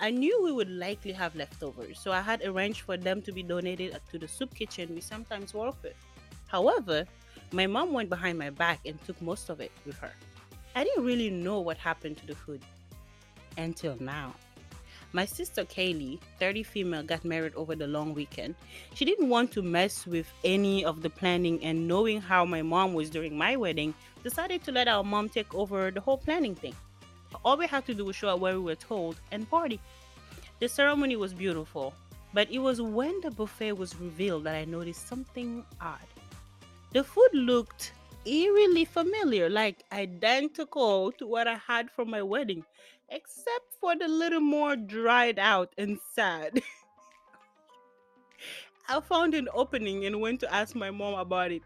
I 0.00 0.10
knew 0.10 0.42
we 0.42 0.52
would 0.52 0.70
likely 0.70 1.12
have 1.12 1.34
leftovers, 1.34 1.98
so 1.98 2.12
I 2.12 2.20
had 2.20 2.42
arranged 2.44 2.82
for 2.82 2.96
them 2.96 3.22
to 3.22 3.32
be 3.32 3.42
donated 3.42 3.98
to 4.10 4.18
the 4.18 4.28
soup 4.28 4.54
kitchen 4.54 4.94
we 4.94 5.00
sometimes 5.00 5.54
work 5.54 5.76
with. 5.82 5.96
However, 6.46 7.06
my 7.52 7.66
mom 7.66 7.92
went 7.92 8.08
behind 8.08 8.38
my 8.38 8.50
back 8.50 8.80
and 8.86 9.02
took 9.04 9.20
most 9.22 9.48
of 9.48 9.60
it 9.60 9.72
with 9.84 9.98
her. 9.98 10.12
I 10.74 10.84
didn't 10.84 11.04
really 11.04 11.30
know 11.30 11.60
what 11.60 11.78
happened 11.78 12.18
to 12.18 12.26
the 12.26 12.34
food 12.34 12.60
until 13.56 13.96
now. 14.00 14.34
My 15.12 15.24
sister 15.24 15.64
Kaylee, 15.64 16.18
30 16.38 16.62
female, 16.62 17.02
got 17.02 17.24
married 17.24 17.54
over 17.54 17.74
the 17.74 17.86
long 17.86 18.12
weekend. 18.12 18.54
She 18.94 19.04
didn't 19.04 19.28
want 19.28 19.52
to 19.52 19.62
mess 19.62 20.06
with 20.06 20.30
any 20.44 20.84
of 20.84 21.00
the 21.00 21.08
planning, 21.08 21.62
and 21.64 21.88
knowing 21.88 22.20
how 22.20 22.44
my 22.44 22.60
mom 22.60 22.92
was 22.92 23.08
during 23.08 23.38
my 23.38 23.56
wedding, 23.56 23.94
decided 24.22 24.62
to 24.64 24.72
let 24.72 24.88
our 24.88 25.04
mom 25.04 25.28
take 25.28 25.54
over 25.54 25.90
the 25.90 26.00
whole 26.00 26.18
planning 26.18 26.54
thing. 26.54 26.74
All 27.44 27.56
we 27.56 27.66
had 27.66 27.86
to 27.86 27.94
do 27.94 28.04
was 28.04 28.16
show 28.16 28.28
up 28.28 28.40
where 28.40 28.54
we 28.54 28.64
were 28.64 28.74
told 28.74 29.16
and 29.30 29.48
party. 29.48 29.80
The 30.58 30.68
ceremony 30.68 31.16
was 31.16 31.34
beautiful, 31.34 31.94
but 32.32 32.50
it 32.50 32.58
was 32.58 32.80
when 32.80 33.20
the 33.20 33.30
buffet 33.30 33.72
was 33.72 33.96
revealed 33.96 34.44
that 34.44 34.54
I 34.54 34.64
noticed 34.64 35.06
something 35.06 35.64
odd. 35.80 35.98
The 36.92 37.04
food 37.04 37.30
looked 37.32 37.92
eerily 38.24 38.84
familiar, 38.84 39.48
like 39.48 39.84
identical 39.92 41.12
to 41.12 41.26
what 41.26 41.46
I 41.46 41.56
had 41.56 41.90
from 41.90 42.10
my 42.10 42.22
wedding, 42.22 42.64
except 43.08 43.74
for 43.80 43.96
the 43.96 44.08
little 44.08 44.40
more 44.40 44.76
dried 44.76 45.38
out 45.38 45.72
and 45.78 45.98
sad. 46.14 46.62
I 48.88 49.00
found 49.00 49.34
an 49.34 49.48
opening 49.52 50.06
and 50.06 50.20
went 50.20 50.40
to 50.40 50.54
ask 50.54 50.74
my 50.74 50.90
mom 50.90 51.14
about 51.14 51.52
it, 51.52 51.62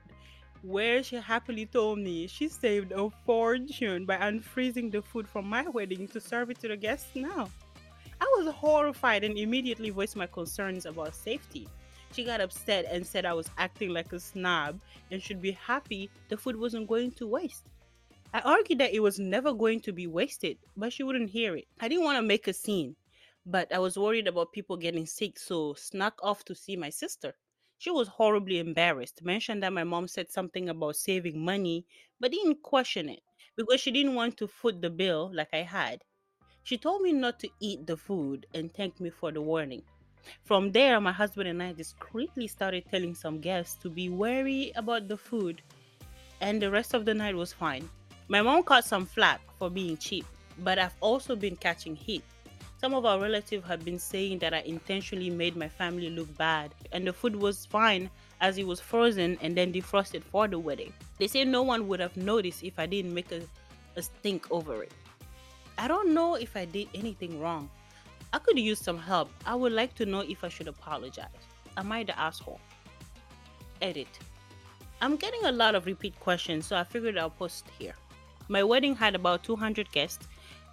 where 0.62 1.03
she 1.03 1.16
happily 1.16 1.66
told 1.66 1.99
me 1.99 2.27
she 2.27 2.49
saved 2.49 2.92
a 2.92 3.09
fortune 3.25 4.05
by 4.05 4.16
unfreezing 4.16 4.90
the 4.90 5.03
food 5.03 5.29
from 5.29 5.49
my 5.49 5.62
wedding 5.68 6.07
to 6.09 6.20
serve 6.20 6.51
it 6.51 6.59
to 6.61 6.68
the 6.68 6.77
guests 6.77 7.11
now. 7.14 7.49
I 8.20 8.25
was 8.37 8.53
horrified 8.55 9.25
and 9.25 9.38
immediately 9.38 9.90
voiced 9.90 10.16
my 10.16 10.27
concerns 10.27 10.85
about 10.85 11.14
safety. 11.14 11.68
She 12.12 12.25
got 12.25 12.40
upset 12.40 12.87
and 12.90 13.07
said 13.07 13.25
I 13.25 13.33
was 13.33 13.49
acting 13.57 13.90
like 13.90 14.12
a 14.12 14.20
snob 14.20 14.81
and 15.11 15.23
should 15.23 15.40
be 15.40 15.53
happy 15.53 16.11
the 16.29 16.37
food 16.37 16.57
wasn't 16.57 16.88
going 16.88 17.12
to 17.12 17.27
waste. 17.27 17.66
I 18.35 18.40
argued 18.40 18.79
that 18.79 18.94
it 18.94 19.01
was 19.01 19.18
never 19.18 19.53
going 19.53 19.81
to 19.81 19.92
be 19.92 20.07
wasted, 20.07 20.59
but 20.77 20.92
she 20.92 21.03
wouldn't 21.03 21.31
hear 21.31 21.57
it. 21.57 21.66
I 21.81 21.88
didn't 21.88 22.05
want 22.05 22.16
to 22.18 22.23
make 22.23 22.46
a 22.46 22.53
scene, 22.53 22.94
but 23.46 23.73
I 23.73 23.79
was 23.79 23.99
worried 23.99 24.29
about 24.29 24.53
people 24.53 24.77
getting 24.77 25.07
sick, 25.07 25.38
so 25.38 25.75
snuck 25.75 26.18
off 26.23 26.44
to 26.44 26.55
see 26.55 26.77
my 26.77 26.90
sister. 26.90 27.35
She 27.81 27.90
was 27.90 28.09
horribly 28.09 28.59
embarrassed, 28.59 29.25
mentioned 29.25 29.62
that 29.62 29.73
my 29.73 29.85
mom 29.85 30.07
said 30.07 30.31
something 30.31 30.69
about 30.69 30.97
saving 30.97 31.43
money, 31.43 31.87
but 32.21 32.31
didn't 32.31 32.62
question 32.62 33.09
it 33.09 33.23
because 33.57 33.81
she 33.81 33.90
didn't 33.90 34.16
want 34.16 34.37
to 34.37 34.49
foot 34.49 34.83
the 34.83 34.90
bill 34.90 35.31
like 35.33 35.49
I 35.55 35.62
had. 35.62 36.05
She 36.62 36.77
told 36.77 37.01
me 37.01 37.14
not 37.14 37.40
to 37.40 37.49
eat 37.59 37.87
the 37.87 37.97
food 37.97 38.45
and 38.53 38.71
thanked 38.71 39.01
me 39.01 39.09
for 39.09 39.33
the 39.33 39.40
warning. 39.40 39.83
From 40.45 40.73
there, 40.73 41.01
my 41.01 41.11
husband 41.11 41.49
and 41.49 41.62
I 41.62 41.73
discreetly 41.73 42.49
started 42.49 42.85
telling 42.90 43.14
some 43.14 43.40
guests 43.40 43.77
to 43.77 43.88
be 43.88 44.11
wary 44.11 44.73
about 44.77 45.09
the 45.09 45.16
food, 45.16 45.62
and 46.43 46.61
the 46.61 46.71
rest 46.71 46.93
of 46.93 47.07
the 47.07 47.14
night 47.14 47.35
was 47.35 47.55
fine. 47.55 47.88
My 48.29 48.43
mom 48.43 48.62
caught 48.62 48.85
some 48.85 49.07
flack 49.07 49.40
for 49.59 49.71
being 49.71 49.97
cheap, 49.97 50.27
but 50.59 50.79
I've 50.79 50.97
also 51.01 51.35
been 51.35 51.57
catching 51.57 51.97
heat. 51.97 52.25
Some 52.81 52.95
of 52.95 53.05
our 53.05 53.21
relatives 53.21 53.66
have 53.66 53.85
been 53.85 53.99
saying 53.99 54.38
that 54.38 54.55
I 54.55 54.61
intentionally 54.61 55.29
made 55.29 55.55
my 55.55 55.69
family 55.69 56.09
look 56.09 56.35
bad, 56.38 56.75
and 56.93 57.07
the 57.07 57.12
food 57.12 57.37
was 57.37 57.66
fine 57.66 58.09
as 58.40 58.57
it 58.57 58.66
was 58.66 58.81
frozen 58.81 59.37
and 59.43 59.55
then 59.55 59.71
defrosted 59.71 60.25
for 60.25 60.49
the 60.49 60.59
wedding. 60.59 60.95
They 61.19 61.27
say 61.27 61.45
no 61.45 61.61
one 61.61 61.88
would 61.88 62.01
have 62.01 62.16
noticed 62.16 62.64
if 62.64 62.79
I 62.79 62.87
didn't 62.87 63.12
make 63.12 63.33
a, 63.33 63.43
a 63.97 64.03
stink 64.03 64.51
over 64.51 64.83
it. 64.83 64.93
I 65.77 65.88
don't 65.88 66.14
know 66.14 66.37
if 66.37 66.57
I 66.57 66.64
did 66.64 66.88
anything 66.95 67.38
wrong. 67.38 67.69
I 68.33 68.38
could 68.38 68.59
use 68.59 68.79
some 68.79 68.97
help. 68.97 69.31
I 69.45 69.55
would 69.55 69.73
like 69.73 69.95
to 69.97 70.07
know 70.07 70.21
if 70.21 70.43
I 70.43 70.49
should 70.49 70.69
apologize. 70.69 71.29
Am 71.77 71.93
I 71.93 72.03
the 72.03 72.19
asshole? 72.19 72.61
Edit. 73.83 74.19
I'm 75.03 75.16
getting 75.16 75.45
a 75.45 75.53
lot 75.53 75.75
of 75.75 75.85
repeat 75.85 76.19
questions, 76.19 76.64
so 76.64 76.77
I 76.77 76.85
figured 76.85 77.19
I'll 77.19 77.29
post 77.29 77.66
here. 77.79 77.95
My 78.49 78.64
wedding 78.64 78.95
had 78.97 79.14
about 79.14 79.45
200 79.45 79.93
guests. 79.93 80.27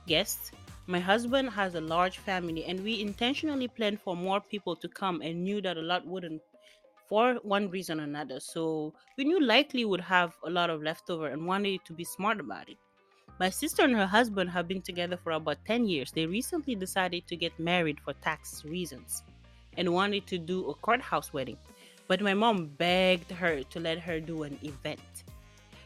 Guests. 0.07 0.51
My 0.89 0.99
husband 1.01 1.49
has 1.49 1.75
a 1.75 1.81
large 1.81 2.17
family, 2.17 2.63
and 2.63 2.81
we 2.81 3.01
intentionally 3.01 3.67
planned 3.67 3.99
for 3.99 4.15
more 4.15 4.39
people 4.39 4.73
to 4.77 4.87
come 4.87 5.21
and 5.21 5.43
knew 5.43 5.61
that 5.61 5.75
a 5.75 5.81
lot 5.81 6.07
wouldn't 6.07 6.41
for 7.09 7.35
one 7.43 7.69
reason 7.69 7.99
or 7.99 8.03
another. 8.03 8.39
So 8.39 8.93
we 9.17 9.25
knew 9.25 9.41
likely 9.41 9.83
would 9.83 9.99
have 9.99 10.37
a 10.45 10.49
lot 10.49 10.69
of 10.69 10.81
leftover 10.81 11.27
and 11.27 11.45
wanted 11.45 11.83
to 11.85 11.93
be 11.93 12.05
smart 12.05 12.39
about 12.39 12.69
it. 12.69 12.77
My 13.37 13.49
sister 13.49 13.83
and 13.83 13.95
her 13.95 14.07
husband 14.07 14.49
have 14.49 14.69
been 14.69 14.81
together 14.81 15.17
for 15.17 15.33
about 15.33 15.57
10 15.65 15.87
years. 15.87 16.11
They 16.11 16.25
recently 16.25 16.73
decided 16.73 17.27
to 17.27 17.35
get 17.35 17.59
married 17.59 17.99
for 17.99 18.13
tax 18.13 18.63
reasons 18.63 19.23
and 19.75 19.93
wanted 19.93 20.25
to 20.27 20.37
do 20.37 20.69
a 20.69 20.73
courthouse 20.73 21.33
wedding. 21.33 21.57
But 22.07 22.21
my 22.21 22.33
mom 22.33 22.67
begged 22.77 23.31
her 23.31 23.61
to 23.61 23.79
let 23.81 23.99
her 23.99 24.21
do 24.21 24.43
an 24.43 24.57
event. 24.63 25.25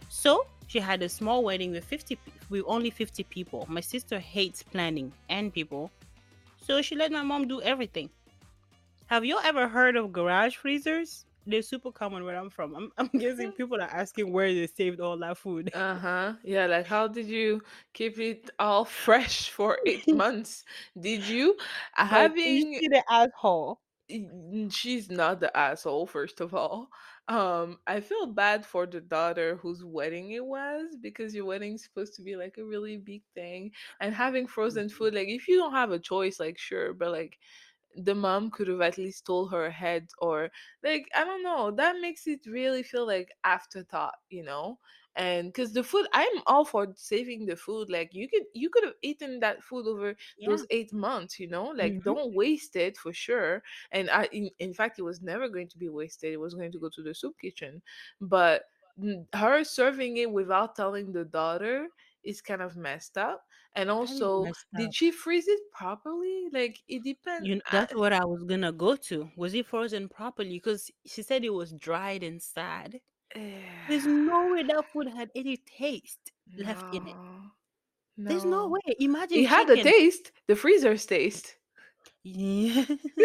So 0.10 0.46
she 0.72 0.80
had 0.80 1.04
a 1.04 1.10
small 1.10 1.44
wedding 1.44 1.72
with 1.72 1.84
50 1.84 2.18
with 2.50 2.64
only 2.66 2.90
50 2.92 3.24
people. 3.26 3.66
My 3.68 3.82
sister 3.82 4.20
hates 4.20 4.64
planning 4.64 5.12
and 5.28 5.54
people. 5.54 5.92
So 6.62 6.82
she 6.82 6.96
let 6.96 7.12
my 7.12 7.24
mom 7.24 7.46
do 7.50 7.62
everything. 7.62 8.10
Have 9.08 9.26
you 9.26 9.38
ever 9.44 9.68
heard 9.68 9.98
of 9.98 10.14
garage 10.14 10.56
freezers? 10.56 11.26
They're 11.46 11.62
super 11.62 11.92
common 11.92 12.24
where 12.24 12.38
I'm 12.38 12.50
from. 12.50 12.74
I'm, 12.76 12.92
I'm 12.98 13.10
guessing 13.20 13.52
people 13.52 13.82
are 13.82 13.92
asking 13.92 14.32
where 14.32 14.54
they 14.54 14.66
saved 14.68 15.02
all 15.02 15.18
that 15.18 15.38
food. 15.38 15.72
Uh 15.76 15.96
huh. 15.96 16.34
Yeah, 16.44 16.68
like 16.68 16.86
how 16.86 17.08
did 17.10 17.26
you 17.26 17.62
keep 17.94 18.18
it 18.18 18.50
all 18.58 18.86
fresh 19.04 19.50
for 19.50 19.78
eight 19.86 20.10
months? 20.10 20.64
Did 20.98 21.28
you 21.28 21.58
you 21.98 22.06
having 22.06 22.80
see 22.80 22.88
the 22.88 23.04
asshole. 23.10 23.80
she's 24.70 25.10
not 25.10 25.40
the 25.40 25.56
asshole 25.56 26.06
first 26.06 26.42
of 26.42 26.54
all 26.54 26.90
um 27.28 27.78
i 27.88 28.00
feel 28.00 28.26
bad 28.26 28.66
for 28.66 28.86
the 28.86 29.00
daughter 29.00 29.56
whose 29.62 29.84
wedding 29.84 30.32
it 30.32 30.44
was 30.46 30.96
because 31.02 31.34
your 31.36 31.46
wedding's 31.46 31.84
supposed 31.84 32.16
to 32.16 32.22
be 32.22 32.36
like 32.36 32.58
a 32.58 32.66
really 32.66 32.98
big 32.98 33.22
thing 33.34 33.72
and 34.00 34.14
having 34.14 34.48
frozen 34.48 34.90
food 34.90 35.14
like 35.14 35.28
if 35.30 35.48
you 35.48 35.58
don't 35.58 35.72
have 35.74 35.92
a 35.92 36.00
choice 36.00 36.40
like 36.40 36.58
sure 36.58 36.94
but 36.94 37.12
like 37.12 37.38
the 37.96 38.16
mom 38.16 38.50
could 38.50 38.68
have 38.68 38.82
at 38.82 38.98
least 38.98 39.26
told 39.26 39.52
her 39.52 39.66
ahead 39.66 40.08
or 40.20 40.50
like 40.84 41.08
i 41.16 41.24
don't 41.24 41.44
know 41.44 41.72
that 41.72 41.96
makes 42.02 42.28
it 42.28 42.40
really 42.48 42.84
feel 42.84 43.06
like 43.06 43.30
afterthought 43.44 44.16
you 44.30 44.44
know 44.44 44.78
and 45.16 45.48
because 45.50 45.74
the 45.74 45.84
food 45.84 46.08
i'm 46.14 46.42
all 46.48 46.64
for 46.64 46.88
saving 46.96 47.46
the 47.46 47.56
food 47.56 47.90
like 47.90 48.14
you 48.14 48.28
could 48.30 48.44
you 48.54 48.70
could 48.70 48.84
have 48.84 48.94
eaten 49.02 49.40
that 49.40 49.64
food 49.64 49.86
over 49.88 50.16
Yeah. 50.36 50.48
those 50.48 50.66
eight 50.70 50.94
months 50.94 51.40
you 51.40 51.48
know 51.48 51.66
like 51.68 52.02
hmm 52.02 52.02
don't 52.04 52.34
waste 52.34 52.76
it 52.76 52.96
for 52.98 53.12
sure 53.14 53.62
and 53.92 54.10
i 54.10 54.24
in, 54.32 54.50
in 54.60 54.74
fact 54.74 54.98
it 55.00 55.04
was 55.04 55.22
never 55.22 55.50
going 55.50 55.68
to 55.68 55.78
be 55.78 55.90
wasted 55.90 56.32
it 56.32 56.38
was 56.40 56.56
going 56.56 56.72
to 56.72 56.80
go 56.80 56.90
to 56.90 57.04
the 57.04 57.14
soup 57.14 57.38
kitchen 57.40 57.82
but 58.22 58.70
her 59.34 59.64
serving 59.64 60.18
it 60.18 60.32
without 60.32 60.76
telling 60.76 61.12
the 61.12 61.26
daughter 61.26 61.88
is 62.24 62.42
kind 62.42 62.62
of 62.62 62.76
messed 62.78 63.18
up 63.18 63.46
and 63.76 63.90
also 63.90 64.54
did 64.76 64.94
she 64.94 65.12
freeze 65.12 65.48
it 65.48 65.60
properly 65.72 66.48
like 66.52 66.80
it 66.88 67.04
depends 67.04 67.48
You 67.48 67.56
know, 67.56 67.62
that's 67.70 67.94
what 67.94 68.14
I 68.14 68.24
was 68.26 68.44
gonna 68.44 68.72
go 68.72 68.96
to. 68.96 69.32
Was 69.36 69.54
it 69.54 69.66
frozen 69.66 70.08
properly? 70.10 70.52
Because 70.58 70.92
she 71.06 71.24
said 71.24 71.44
it 71.44 71.50
was 71.50 71.74
dried 71.74 72.24
inside. 72.24 73.02
There's 73.88 74.06
no 74.06 74.52
way 74.54 74.64
that 74.64 74.86
food 74.92 75.08
had 75.08 75.30
any 75.36 75.58
taste 75.58 76.32
left 76.58 76.94
in 76.94 77.08
it. 77.08 77.18
no 78.18 78.30
There's 78.30 78.46
no 78.46 78.68
no 78.68 78.68
way. 78.68 78.82
Imagine 79.00 79.40
it 79.40 79.48
had 79.48 79.70
a 79.70 79.82
taste 79.82 80.32
the 80.48 80.56
freezer's 80.56 81.06
taste 81.06 81.58
Yeah. 82.24 82.86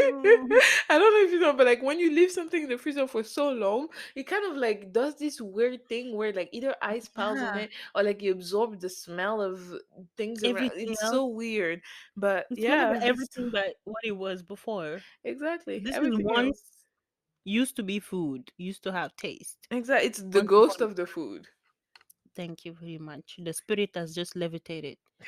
I 0.90 0.98
don't 0.98 1.12
know 1.14 1.24
if 1.26 1.32
you 1.32 1.38
know, 1.40 1.52
but 1.52 1.66
like 1.66 1.82
when 1.82 1.98
you 1.98 2.10
leave 2.10 2.30
something 2.30 2.62
in 2.62 2.68
the 2.70 2.78
freezer 2.78 3.06
for 3.06 3.22
so 3.22 3.50
long, 3.50 3.88
it 4.14 4.24
kind 4.26 4.44
of 4.50 4.56
like 4.56 4.92
does 4.92 5.16
this 5.16 5.40
weird 5.40 5.86
thing 5.88 6.16
where 6.16 6.32
like 6.32 6.48
either 6.52 6.74
ice 6.80 7.08
piles 7.08 7.42
on 7.42 7.54
yeah. 7.56 7.62
it 7.64 7.70
or 7.94 8.02
like 8.02 8.22
you 8.22 8.32
absorb 8.32 8.80
the 8.80 8.88
smell 8.88 9.42
of 9.42 9.60
things 10.16 10.44
around. 10.44 10.72
It's 10.76 10.96
else. 11.02 11.10
so 11.12 11.26
weird. 11.26 11.82
But 12.16 12.46
It 12.50 12.60
smells 12.62 12.98
yeah, 12.98 12.98
everything 13.00 13.50
but 13.50 13.74
what 13.84 14.04
it 14.04 14.16
was 14.16 14.42
before. 14.42 15.04
exactly 15.24 15.78
This 15.78 15.96
is 15.96 15.96
everything 15.96 16.24
once 16.24 16.62
else. 16.62 16.75
Used 17.46 17.76
to 17.76 17.82
be 17.84 18.00
food, 18.00 18.52
used 18.58 18.82
to 18.84 18.92
have 18.92 19.16
taste. 19.16 19.70
Exactly, 19.70 20.08
it's 20.08 20.18
the 20.24 20.42
ghost 20.42 20.80
of 20.80 20.96
the 20.96 21.06
food. 21.06 21.46
thank 22.34 22.64
you 22.64 22.72
very 22.72 22.98
much. 22.98 23.36
The 23.42 23.52
spirit 23.52 23.90
has 23.96 24.14
just 24.14 24.36
levitated. 24.36 24.98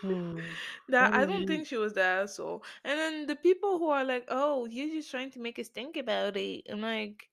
Hmm. 0.00 0.54
that 0.88 1.12
That 1.12 1.14
I 1.14 1.26
don't 1.26 1.46
think 1.46 1.66
she 1.66 1.76
was 1.76 1.94
the 1.94 2.02
asshole. 2.02 2.64
And 2.84 2.98
then 2.98 3.26
the 3.26 3.36
people 3.36 3.78
who 3.78 3.88
are 3.88 4.04
like, 4.04 4.24
"Oh, 4.28 4.66
you're 4.66 4.88
just 4.88 5.10
trying 5.10 5.30
to 5.32 5.40
make 5.40 5.58
us 5.58 5.68
think 5.68 5.96
about 5.96 6.36
it," 6.36 6.64
I'm 6.70 6.80
like, 6.80 7.28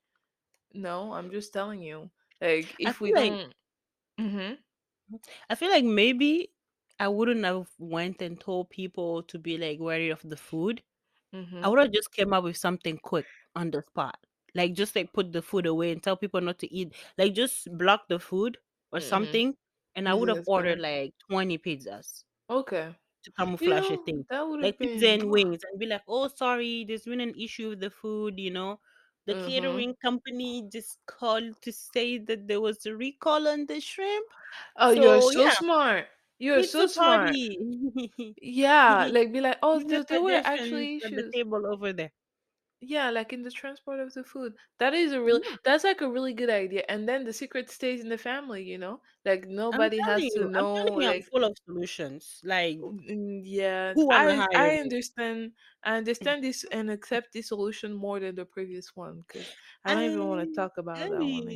"No, 0.74 1.14
I'm 1.14 1.32
just 1.32 1.54
telling 1.54 1.82
you. 1.84 2.12
Like, 2.42 2.76
if 2.80 3.02
we 3.02 3.12
like 3.12 3.14
don't." 3.14 3.54
Mm-hmm. 4.20 4.56
I 5.50 5.56
feel 5.56 5.70
like 5.70 5.86
maybe 5.86 6.52
I 7.00 7.08
wouldn't 7.08 7.44
have 7.46 7.70
went 7.80 8.22
and 8.22 8.40
told 8.40 8.70
people 8.70 9.24
to 9.24 9.40
be 9.40 9.58
like 9.58 9.80
wary 9.80 10.10
of 10.10 10.22
the 10.24 10.38
food. 10.38 10.84
I 11.62 11.68
Mm-hmm. 11.68 11.70
would 11.70 11.80
have 11.80 11.92
just 11.92 12.12
came 12.14 12.34
up 12.34 12.44
with 12.44 12.58
something 12.58 12.98
quick 13.00 13.28
on 13.56 13.72
the 13.72 13.82
spot. 13.84 14.18
Like 14.56 14.74
just 14.74 14.96
like 14.96 15.14
put 15.14 15.32
the 15.34 15.42
food 15.42 15.66
away 15.66 15.92
and 15.92 16.02
tell 16.04 16.18
people 16.18 16.42
not 16.42 16.60
to 16.60 16.74
eat. 16.74 16.96
Like 17.18 17.34
just 17.34 17.68
block 17.78 18.08
the 18.10 18.20
food 18.20 18.58
or 18.92 19.00
Mm-hmm. 19.00 19.38
something. 19.40 19.56
And 19.96 20.10
I 20.10 20.14
would 20.16 20.30
have 20.30 20.42
ordered 20.46 20.80
like 20.80 21.16
20 21.30 21.58
pizzas 21.58 22.24
Okay. 22.50 22.96
to 23.24 23.32
You 23.60 23.74
camouflage 23.74 23.92
a 23.92 23.98
thing. 23.98 24.26
that 24.30 24.42
would 24.48 24.62
Like 24.62 24.80
pizza 24.80 25.08
and 25.10 25.30
wings 25.30 25.60
and 25.70 25.80
be 25.80 25.86
like, 25.86 26.04
oh 26.08 26.28
sorry, 26.28 26.86
there's 26.86 27.06
been 27.06 27.22
an 27.22 27.36
issue 27.40 27.70
with 27.70 27.80
the 27.82 27.90
food, 27.90 28.40
you 28.40 28.52
know. 28.52 28.80
The 29.26 29.36
Mm-hmm. 29.36 29.84
catering 29.86 29.96
company 30.04 30.68
just 30.72 31.00
called 31.06 31.62
to 31.62 31.72
say 31.72 32.18
that 32.18 32.48
there 32.48 32.60
was 32.62 32.86
a 32.86 32.96
recall 32.96 33.48
on 33.48 33.66
the 33.68 33.80
shrimp. 33.80 34.28
Oh, 34.76 34.92
you're 34.92 35.20
So 35.20 35.32
so 35.32 35.48
yeah, 35.48 35.50
smart. 35.50 36.08
You're 36.40 36.64
so 36.64 36.86
pizza 36.86 36.88
smart. 36.88 37.38
party. 37.38 37.58
Yeah, 38.42 39.08
like 39.12 39.32
be 39.34 39.42
like, 39.42 39.58
oh, 39.64 39.84
there, 39.88 40.04
there 40.04 40.22
were 40.22 40.40
actually 40.44 40.90
at 41.04 41.16
the 41.16 41.24
issues. 41.24 41.34
table 41.34 41.66
over 41.68 41.94
there. 41.94 42.12
Yeah, 42.82 43.10
like 43.10 43.34
in 43.34 43.42
the 43.42 43.50
transport 43.50 44.00
of 44.00 44.14
the 44.14 44.24
food. 44.24 44.54
That 44.78 44.94
is 44.94 45.12
a 45.14 45.20
really 45.22 45.42
Yeah, 45.42 45.56
that's 45.64 45.84
like 45.84 46.02
a 46.02 46.10
really 46.12 46.34
good 46.34 46.50
idea. 46.52 46.84
And 46.90 47.08
then 47.10 47.24
the 47.24 47.34
secret 47.34 47.70
stays 47.72 48.02
in 48.02 48.10
the 48.10 48.18
family, 48.20 48.64
you 48.64 48.78
know? 48.78 49.02
Like 49.26 49.48
I'm 49.72 49.90
nobody 49.90 50.02
has 50.02 50.28
to 50.34 50.44
you, 50.44 50.50
I'm 50.54 50.68
know 50.76 51.00
I'm 51.02 51.02
like 51.02 51.24
full 51.24 51.44
of 51.44 51.56
solutions. 51.66 52.42
Like, 52.44 52.80
Yeah, 53.08 53.96
I 54.10 54.46
I 54.54 54.78
understand. 54.80 55.54
I 55.84 55.98
understand 55.98 56.44
this 56.44 56.64
and 56.72 56.90
accept 56.92 57.34
this 57.34 57.48
solution 57.50 57.94
more 57.94 58.20
than 58.20 58.36
the 58.36 58.46
previous 58.46 58.96
one 58.96 59.24
because 59.28 59.52
I 59.86 59.94
don't 59.94 60.04
even 60.06 60.26
want 60.28 60.42
to 60.48 60.54
talk 60.54 60.78
about 60.78 61.10
that 61.12 61.28
one 61.30 61.48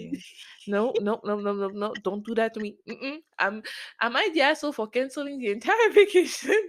No, 0.67 0.95
no, 0.99 1.21
no, 1.23 1.39
no, 1.39 1.53
no, 1.53 1.69
no! 1.69 1.95
Don't 1.95 2.25
do 2.25 2.35
that 2.35 2.53
to 2.55 2.59
me. 2.59 2.77
Mm-mm. 2.87 3.19
I'm 3.39 3.63
am 4.01 4.15
I 4.17 4.29
the 4.33 4.41
asshole 4.41 4.73
for 4.73 4.87
canceling 4.87 5.39
the 5.39 5.51
entire 5.51 5.89
vacation 5.91 6.59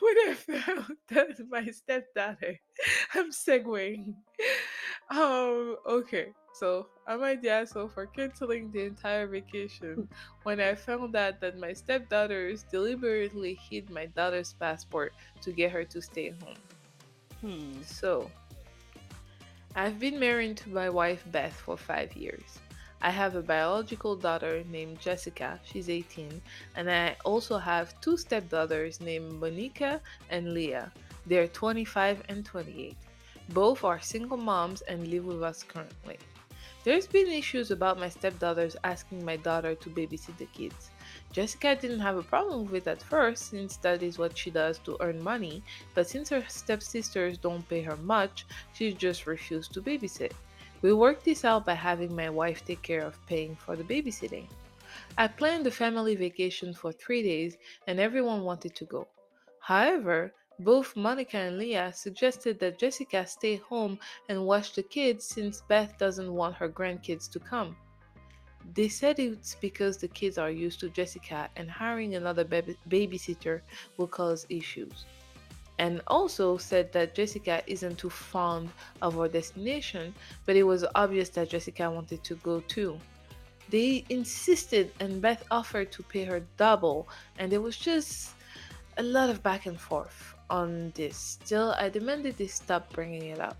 when 0.00 0.16
I 0.28 0.34
found 0.34 0.96
that 1.08 1.38
my 1.48 1.66
stepdaughter? 1.70 2.60
I'm 3.14 3.30
segueing. 3.30 4.14
Um. 5.10 5.76
Okay. 5.86 6.34
So 6.58 6.88
am 7.06 7.22
I 7.22 7.36
the 7.36 7.50
asshole 7.50 7.86
for 7.86 8.06
canceling 8.06 8.72
the 8.72 8.82
entire 8.82 9.28
vacation 9.28 10.08
when 10.42 10.58
I 10.58 10.74
found 10.74 11.14
out 11.14 11.40
that 11.40 11.56
my 11.56 11.72
stepdaughters 11.72 12.64
deliberately 12.64 13.54
hid 13.54 13.90
my 13.90 14.06
daughter's 14.06 14.54
passport 14.54 15.14
to 15.42 15.52
get 15.52 15.70
her 15.70 15.84
to 15.84 16.02
stay 16.02 16.34
home. 16.42 16.58
hmm. 17.40 17.82
So, 17.86 18.28
I've 19.76 20.00
been 20.00 20.18
married 20.18 20.56
to 20.58 20.70
my 20.70 20.90
wife 20.90 21.22
Beth 21.30 21.54
for 21.54 21.76
five 21.76 22.16
years. 22.16 22.58
I 23.00 23.10
have 23.10 23.36
a 23.36 23.42
biological 23.42 24.16
daughter 24.16 24.64
named 24.68 24.98
Jessica, 24.98 25.60
she's 25.62 25.88
18, 25.88 26.42
and 26.74 26.90
I 26.90 27.14
also 27.24 27.58
have 27.58 27.94
two 28.00 28.16
stepdaughters 28.16 29.00
named 29.00 29.38
Monica 29.38 30.00
and 30.28 30.52
Leah. 30.54 30.90
They're 31.24 31.46
25 31.46 32.24
and 32.28 32.44
28. 32.44 32.96
Both 33.50 33.84
are 33.84 34.00
single 34.00 34.36
moms 34.36 34.80
and 34.82 35.06
live 35.06 35.24
with 35.24 35.44
us 35.44 35.62
currently. 35.62 36.18
There's 36.88 37.06
been 37.06 37.28
issues 37.28 37.70
about 37.70 38.00
my 38.00 38.08
stepdaughters 38.08 38.74
asking 38.82 39.22
my 39.22 39.36
daughter 39.36 39.74
to 39.74 39.90
babysit 39.90 40.38
the 40.38 40.46
kids. 40.46 40.88
Jessica 41.32 41.76
didn't 41.76 42.00
have 42.00 42.16
a 42.16 42.22
problem 42.22 42.64
with 42.64 42.86
it 42.86 42.90
at 42.92 43.02
first, 43.02 43.50
since 43.50 43.76
that 43.76 44.02
is 44.02 44.16
what 44.16 44.38
she 44.38 44.50
does 44.50 44.78
to 44.78 44.96
earn 45.00 45.22
money, 45.22 45.62
but 45.94 46.08
since 46.08 46.30
her 46.30 46.42
stepsisters 46.48 47.36
don't 47.36 47.68
pay 47.68 47.82
her 47.82 47.98
much, 47.98 48.46
she 48.72 48.90
just 48.94 49.26
refused 49.26 49.74
to 49.74 49.82
babysit. 49.82 50.32
We 50.80 50.94
worked 50.94 51.26
this 51.26 51.44
out 51.44 51.66
by 51.66 51.74
having 51.74 52.16
my 52.16 52.30
wife 52.30 52.64
take 52.64 52.80
care 52.80 53.04
of 53.04 53.20
paying 53.26 53.54
for 53.54 53.76
the 53.76 53.84
babysitting. 53.84 54.46
I 55.18 55.28
planned 55.28 55.66
a 55.66 55.70
family 55.70 56.16
vacation 56.16 56.72
for 56.72 56.90
three 56.90 57.22
days, 57.22 57.58
and 57.86 58.00
everyone 58.00 58.44
wanted 58.44 58.74
to 58.76 58.86
go. 58.86 59.08
However, 59.60 60.32
both 60.60 60.96
Monica 60.96 61.36
and 61.36 61.56
Leah 61.56 61.92
suggested 61.94 62.58
that 62.58 62.80
Jessica 62.80 63.24
stay 63.24 63.56
home 63.56 63.96
and 64.28 64.44
watch 64.44 64.74
the 64.74 64.82
kids 64.82 65.24
since 65.24 65.62
Beth 65.68 65.96
doesn't 65.98 66.32
want 66.32 66.56
her 66.56 66.68
grandkids 66.68 67.30
to 67.30 67.38
come. 67.38 67.76
They 68.74 68.88
said 68.88 69.20
it's 69.20 69.54
because 69.54 69.98
the 69.98 70.08
kids 70.08 70.36
are 70.36 70.50
used 70.50 70.80
to 70.80 70.88
Jessica 70.88 71.48
and 71.54 71.70
hiring 71.70 72.16
another 72.16 72.44
baby- 72.44 72.76
babysitter 72.88 73.60
will 73.96 74.08
cause 74.08 74.46
issues. 74.48 75.06
And 75.78 76.02
also 76.08 76.56
said 76.56 76.92
that 76.92 77.14
Jessica 77.14 77.62
isn't 77.68 77.98
too 77.98 78.10
fond 78.10 78.68
of 79.00 79.16
our 79.16 79.28
destination, 79.28 80.12
but 80.44 80.56
it 80.56 80.64
was 80.64 80.84
obvious 80.96 81.28
that 81.30 81.50
Jessica 81.50 81.88
wanted 81.88 82.24
to 82.24 82.34
go 82.36 82.60
too. 82.62 82.98
They 83.70 84.04
insisted, 84.08 84.90
and 84.98 85.22
Beth 85.22 85.44
offered 85.52 85.92
to 85.92 86.02
pay 86.02 86.24
her 86.24 86.42
double, 86.56 87.08
and 87.38 87.52
there 87.52 87.60
was 87.60 87.76
just 87.76 88.32
a 88.96 89.02
lot 89.04 89.30
of 89.30 89.40
back 89.44 89.66
and 89.66 89.80
forth 89.80 90.34
on 90.50 90.92
this. 90.94 91.16
Still, 91.16 91.74
I 91.78 91.88
demanded 91.88 92.36
they 92.36 92.46
stop 92.46 92.92
bringing 92.92 93.24
it 93.24 93.40
up. 93.40 93.56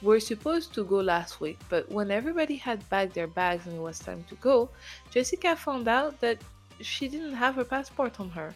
We 0.00 0.16
are 0.16 0.20
supposed 0.20 0.74
to 0.74 0.84
go 0.84 1.00
last 1.00 1.40
week, 1.40 1.58
but 1.68 1.90
when 1.90 2.10
everybody 2.10 2.56
had 2.56 2.88
packed 2.88 3.14
their 3.14 3.26
bags 3.26 3.66
and 3.66 3.76
it 3.76 3.80
was 3.80 3.98
time 3.98 4.24
to 4.28 4.36
go, 4.36 4.70
Jessica 5.10 5.56
found 5.56 5.88
out 5.88 6.20
that 6.20 6.38
she 6.80 7.08
didn't 7.08 7.34
have 7.34 7.56
her 7.56 7.64
passport 7.64 8.20
on 8.20 8.30
her. 8.30 8.54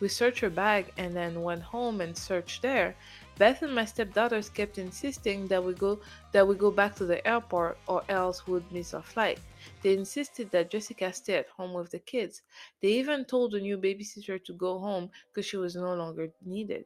We 0.00 0.08
searched 0.08 0.40
her 0.40 0.50
bag 0.50 0.92
and 0.96 1.14
then 1.14 1.42
went 1.42 1.62
home 1.62 2.00
and 2.00 2.16
searched 2.16 2.62
there. 2.62 2.94
Beth 3.38 3.62
and 3.62 3.74
my 3.74 3.84
stepdaughters 3.84 4.48
kept 4.48 4.78
insisting 4.78 5.48
that 5.48 5.64
we 5.64 5.74
go 5.74 5.98
that 6.32 6.46
we 6.46 6.54
go 6.54 6.70
back 6.70 6.94
to 6.96 7.04
the 7.04 7.26
airport 7.26 7.78
or 7.88 8.02
else 8.08 8.46
we'd 8.46 8.70
miss 8.70 8.94
our 8.94 9.02
flight. 9.02 9.40
They 9.82 9.94
insisted 9.94 10.50
that 10.50 10.70
Jessica 10.70 11.12
stay 11.12 11.34
at 11.34 11.48
home 11.48 11.72
with 11.72 11.90
the 11.90 11.98
kids. 11.98 12.42
They 12.80 12.88
even 12.88 13.24
told 13.24 13.52
the 13.52 13.60
new 13.60 13.78
babysitter 13.78 14.44
to 14.44 14.52
go 14.52 14.78
home 14.78 15.10
because 15.28 15.46
she 15.46 15.56
was 15.56 15.74
no 15.74 15.94
longer 15.94 16.28
needed. 16.44 16.84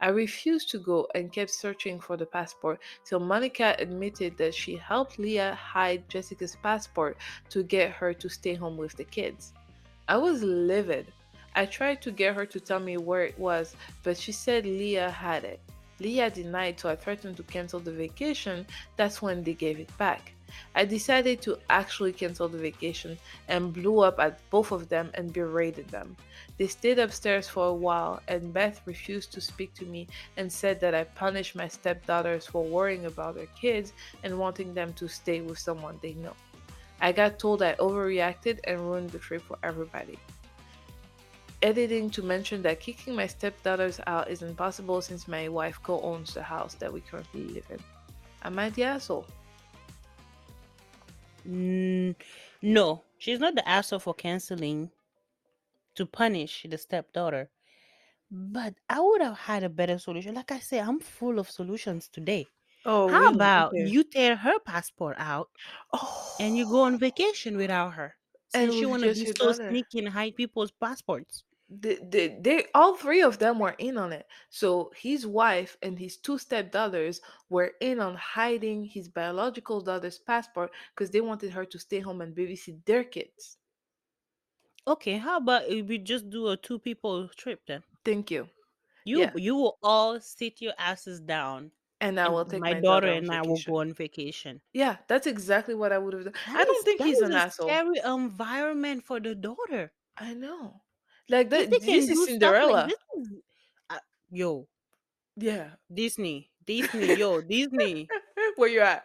I 0.00 0.08
refused 0.08 0.70
to 0.70 0.78
go 0.78 1.06
and 1.14 1.32
kept 1.32 1.50
searching 1.50 2.00
for 2.00 2.16
the 2.16 2.26
passport 2.26 2.80
till 3.04 3.18
Monica 3.18 3.74
admitted 3.78 4.36
that 4.36 4.54
she 4.54 4.76
helped 4.76 5.18
Leah 5.18 5.54
hide 5.54 6.08
Jessica's 6.08 6.56
passport 6.62 7.16
to 7.50 7.62
get 7.62 7.92
her 7.92 8.12
to 8.12 8.28
stay 8.28 8.54
home 8.54 8.76
with 8.76 8.94
the 8.96 9.04
kids. 9.04 9.52
I 10.08 10.18
was 10.18 10.42
livid. 10.42 11.12
I 11.54 11.64
tried 11.64 12.02
to 12.02 12.10
get 12.10 12.34
her 12.34 12.44
to 12.44 12.60
tell 12.60 12.80
me 12.80 12.98
where 12.98 13.22
it 13.24 13.38
was, 13.38 13.74
but 14.02 14.18
she 14.18 14.32
said 14.32 14.66
Leah 14.66 15.10
had 15.10 15.44
it. 15.44 15.60
Leah 15.98 16.30
denied, 16.30 16.78
so 16.78 16.90
I 16.90 16.96
threatened 16.96 17.38
to 17.38 17.42
cancel 17.42 17.80
the 17.80 17.92
vacation. 17.92 18.66
That's 18.96 19.22
when 19.22 19.42
they 19.42 19.54
gave 19.54 19.80
it 19.80 19.96
back. 19.96 20.32
I 20.74 20.84
decided 20.84 21.40
to 21.42 21.58
actually 21.70 22.12
cancel 22.12 22.48
the 22.48 22.58
vacation 22.58 23.18
and 23.48 23.72
blew 23.72 24.00
up 24.00 24.18
at 24.18 24.38
both 24.50 24.72
of 24.72 24.88
them 24.88 25.10
and 25.14 25.32
berated 25.32 25.88
them. 25.88 26.16
They 26.58 26.66
stayed 26.66 26.98
upstairs 26.98 27.48
for 27.48 27.66
a 27.66 27.74
while, 27.74 28.20
and 28.28 28.52
Beth 28.52 28.80
refused 28.86 29.32
to 29.32 29.40
speak 29.40 29.74
to 29.74 29.84
me 29.84 30.08
and 30.36 30.52
said 30.52 30.80
that 30.80 30.94
I 30.94 31.04
punished 31.04 31.56
my 31.56 31.68
stepdaughters 31.68 32.46
for 32.46 32.64
worrying 32.64 33.06
about 33.06 33.34
their 33.34 33.52
kids 33.60 33.92
and 34.22 34.38
wanting 34.38 34.74
them 34.74 34.92
to 34.94 35.08
stay 35.08 35.40
with 35.40 35.58
someone 35.58 35.98
they 36.02 36.14
know. 36.14 36.34
I 37.00 37.12
got 37.12 37.38
told 37.38 37.62
I 37.62 37.74
overreacted 37.74 38.60
and 38.64 38.80
ruined 38.80 39.10
the 39.10 39.18
trip 39.18 39.42
for 39.42 39.58
everybody. 39.62 40.18
Editing 41.62 42.10
to 42.10 42.22
mention 42.22 42.62
that 42.62 42.80
kicking 42.80 43.14
my 43.14 43.26
stepdaughters 43.26 44.00
out 44.06 44.30
is 44.30 44.42
impossible 44.42 45.00
since 45.00 45.26
my 45.26 45.48
wife 45.48 45.78
co 45.82 46.00
owns 46.02 46.34
the 46.34 46.42
house 46.42 46.74
that 46.74 46.92
we 46.92 47.00
currently 47.00 47.44
live 47.44 47.66
in. 47.70 47.80
Am 48.42 48.58
I 48.58 48.70
the 48.70 48.84
asshole? 48.84 49.26
Mm, 51.46 52.14
no, 52.62 53.04
she's 53.18 53.38
not 53.38 53.54
the 53.54 53.66
asshole 53.66 54.00
for 54.00 54.12
canceling 54.14 54.90
to 55.94 56.06
punish 56.06 56.64
the 56.68 56.78
stepdaughter. 56.78 57.50
But 58.30 58.74
I 58.88 59.00
would 59.00 59.20
have 59.22 59.36
had 59.38 59.64
a 59.64 59.68
better 59.68 59.98
solution. 59.98 60.34
Like 60.36 60.52
I 60.52 60.58
say, 60.60 60.80
I'm 60.80 61.00
full 61.00 61.38
of 61.38 61.50
solutions 61.50 62.08
today. 62.08 62.46
Oh, 62.86 63.08
How 63.08 63.18
really? 63.18 63.34
about 63.34 63.74
Okay. 63.74 63.88
you 63.88 64.04
tear 64.04 64.36
her 64.36 64.58
passport 64.60 65.16
out 65.18 65.50
Oh, 65.92 66.36
and 66.38 66.56
you 66.56 66.66
go 66.66 66.82
on 66.82 66.98
vacation 66.98 67.56
without 67.56 67.94
her? 67.94 68.16
And 68.54 68.72
she 68.72 68.86
want 68.86 69.04
to 69.04 69.10
be 69.10 69.26
so 69.26 69.52
daughter. 69.52 69.52
sneaky 69.52 70.00
and 70.00 70.08
hide 70.10 70.36
people's 70.36 70.72
passports. 70.72 71.44
They, 71.68 71.96
they, 71.96 72.38
they 72.40 72.66
all 72.74 72.96
three 72.96 73.22
of 73.22 73.38
them 73.38 73.58
were 73.58 73.74
in 73.78 73.96
on 73.98 74.12
it 74.12 74.26
so 74.50 74.90
his 74.96 75.26
wife 75.26 75.76
and 75.82 75.98
his 75.98 76.16
two 76.16 76.38
stepdaughters 76.38 77.20
were 77.48 77.72
in 77.80 77.98
on 78.00 78.14
hiding 78.16 78.84
his 78.84 79.08
biological 79.08 79.80
daughter's 79.80 80.18
passport 80.18 80.70
because 80.94 81.10
they 81.10 81.20
wanted 81.20 81.50
her 81.50 81.64
to 81.64 81.78
stay 81.78 82.00
home 82.00 82.20
and 82.20 82.36
babysit 82.36 82.84
their 82.84 83.04
kids 83.04 83.58
Okay, 84.84 85.18
how 85.18 85.36
about 85.36 85.68
if 85.68 85.86
we 85.86 85.96
just 85.98 86.28
do 86.28 86.48
a 86.48 86.56
two 86.56 86.80
people 86.80 87.28
trip 87.28 87.64
then? 87.66 87.84
thank 88.04 88.30
you 88.30 88.48
You 89.04 89.20
Yeah. 89.20 89.32
you 89.34 89.56
will 89.56 89.78
all 89.82 90.20
sit 90.20 90.60
your 90.60 90.74
asses 90.76 91.18
down. 91.18 91.72
and 92.00 92.18
i 92.20 92.26
and 92.26 92.34
will 92.34 92.44
take 92.46 92.66
my, 92.66 92.74
my, 92.80 92.80
daughter 92.80 93.08
on 93.08 93.22
and 93.22 93.32
I 93.32 93.42
will 93.42 93.60
go 93.60 93.76
on 93.80 93.92
vacation. 93.94 94.60
yeah 94.72 94.98
that's 95.08 95.26
exactly 95.26 95.74
what 95.74 95.92
i 95.92 95.98
would 95.98 96.12
have 96.14 96.24
done 96.24 96.34
That 96.46 96.54
i 96.54 96.64
don't 96.64 96.84
is- 96.84 96.86
think 96.86 97.02
he's 97.02 97.20
an 97.20 97.34
a 97.34 97.34
asshole 97.34 97.82
Scary 97.82 98.00
environment 98.02 99.04
for 99.04 99.20
the 99.20 99.34
daughter. 99.34 99.92
i 100.18 100.34
know 100.34 100.82
like 101.28 101.50
that, 101.50 101.70
this 101.70 101.86
is 101.86 102.04
stuff 102.06 102.18
like 102.18 102.28
cinderella 102.28 102.86
this 102.88 102.98
is- 103.18 103.40
uh, 103.90 103.98
yo, 104.30 104.66
yeah 105.36 105.70
Disney, 105.92 106.50
Disney, 106.64 107.14
yo, 107.22 107.40
Disney, 107.40 108.08
where 108.56 108.68
you 108.68 108.80
at 108.80 109.04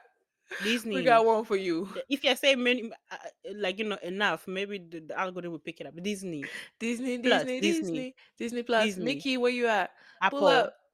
Disney. 0.63 0.95
we 0.95 1.03
got 1.03 1.25
one 1.25 1.45
for 1.45 1.55
you 1.55 1.87
If 2.09 2.23
you 2.23 2.35
say 2.35 2.55
many, 2.55 2.91
uh, 3.09 3.17
like 3.55 3.79
you 3.79 3.85
know, 3.87 3.97
enough, 4.03 4.47
maybe 4.47 4.79
the, 4.79 4.99
the 4.99 5.17
algorithm 5.17 5.51
will 5.53 5.59
pick 5.63 5.79
it 5.79 5.87
up. 5.87 5.95
Disney, 6.01 6.43
disney 6.79 7.17
Plus, 7.19 7.43
disney 7.43 7.61
Disney, 7.61 7.81
disney 7.81 8.15
disney 8.37 8.63
plus 8.63 8.85
Disney, 8.85 9.05
mickey 9.05 9.37
where 9.37 9.51
you 9.51 9.67
at 9.67 9.91
Apple. 10.21 10.39
pull 10.39 10.47
up 10.49 10.73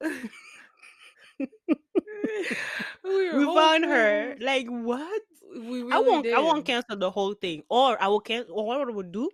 we 3.04 3.30
We 3.34 3.44
found 3.54 3.84
her. 3.84 4.36
Like 4.40 4.66
what? 4.68 5.22
We 5.54 5.82
really 5.82 5.92
I 5.92 5.98
won't. 6.00 6.26
I 6.26 6.38
won't 6.40 6.64
cancel 6.64 6.96
the 6.96 7.10
whole 7.10 7.34
thing, 7.34 7.62
or 7.68 8.00
I 8.00 8.06
will 8.08 8.20
cancel. 8.20 8.54
Or 8.54 8.66
what 8.66 8.80
I 8.80 8.90
would 8.90 9.12
do, 9.12 9.30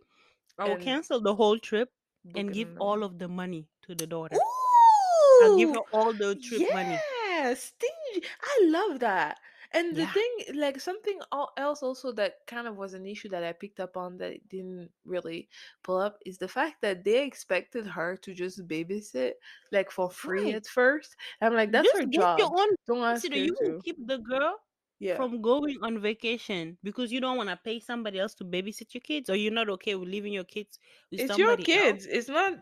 I 0.58 0.66
will 0.66 0.76
And 0.76 0.78
cancel 0.78 1.20
the 1.20 1.34
whole 1.36 1.58
trip 1.60 1.90
and 2.34 2.52
give 2.52 2.70
on 2.76 2.78
all 2.78 3.04
of 3.04 3.18
the 3.18 3.28
money 3.28 3.68
to 3.82 3.94
the 3.94 4.06
daughter. 4.06 4.36
Ooh, 4.36 5.40
I'll 5.40 5.50
give 5.50 5.70
her 5.70 5.80
all 5.92 6.12
the 6.14 6.36
trip 6.36 6.64
money. 6.70 7.04
yeah, 7.28 7.54
stingy. 7.54 8.26
I 8.42 8.60
love 8.66 9.00
that. 9.00 9.38
And 9.72 9.96
the 9.96 10.06
Yeah. 10.06 10.12
thing, 10.14 10.30
like 10.54 10.80
something 10.80 11.18
else, 11.32 11.82
also 11.82 12.12
that 12.12 12.46
kind 12.46 12.68
of 12.68 12.76
was 12.76 12.94
an 12.94 13.06
issue 13.06 13.28
that 13.30 13.42
I 13.42 13.52
picked 13.52 13.80
up 13.80 13.96
on 13.96 14.16
that 14.18 14.48
didn't 14.48 14.90
really 15.04 15.48
pull 15.82 15.96
up 15.98 16.18
is 16.24 16.38
the 16.38 16.46
fact 16.48 16.80
that 16.82 17.02
they 17.04 17.24
expected 17.24 17.86
her 17.86 18.16
to 18.18 18.34
just 18.34 18.66
babysit 18.68 19.32
like 19.72 19.90
for 19.90 20.10
free 20.10 20.52
Right. 20.52 20.54
at 20.54 20.66
first. 20.66 21.16
I'm 21.40 21.54
like, 21.54 21.72
that's 21.72 21.90
Just 21.90 21.92
her 21.92 22.06
job. 22.06 22.38
your 22.38 22.56
own. 22.60 22.68
Don't 22.86 23.02
ask 23.02 23.32
her 23.34 23.38
you 23.38 23.56
to. 23.58 23.84
keep 23.84 23.96
the 24.06 24.18
girl 24.18 24.56
Yeah. 25.00 25.16
from 25.16 25.42
going 25.42 25.78
on 25.82 26.00
vacation 26.00 26.78
because 26.82 27.12
you 27.12 27.20
don't 27.20 27.36
want 27.36 27.50
to 27.50 27.56
pay 27.56 27.80
somebody 27.80 28.18
else 28.18 28.34
to 28.36 28.44
babysit 28.44 28.94
your 28.94 29.00
kids, 29.00 29.28
or 29.28 29.34
you're 29.36 29.52
not 29.52 29.68
okay 29.70 29.96
with 29.96 30.08
leaving 30.08 30.32
your 30.32 30.44
kids 30.44 30.78
with 31.10 31.20
it's 31.20 31.36
your 31.36 31.56
kids 31.56 32.06
else. 32.06 32.16
it's 32.16 32.28
not 32.28 32.54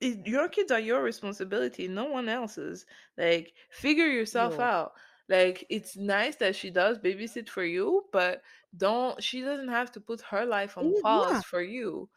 it, 0.00 0.26
your 0.26 0.48
kids 0.48 0.70
are 0.70 0.80
your 0.80 1.02
responsibility 1.02 1.88
no 1.88 2.04
one 2.04 2.28
else's 2.28 2.84
like 3.16 3.52
figure 3.70 4.06
yourself 4.06 4.54
Yo. 4.58 4.62
out 4.62 4.92
like 5.28 5.64
it's 5.70 5.96
nice 5.96 6.36
that 6.36 6.54
she 6.54 6.70
does 6.70 6.98
babysit 6.98 7.48
for 7.48 7.64
you 7.64 8.04
but 8.12 8.42
don't 8.76 9.22
she 9.22 9.40
doesn't 9.42 9.68
have 9.68 9.90
to 9.92 10.00
put 10.00 10.20
her 10.22 10.44
life 10.44 10.76
on 10.76 10.92
pause 11.02 11.32
yeah. 11.32 11.40
for 11.42 11.62
you 11.62 12.08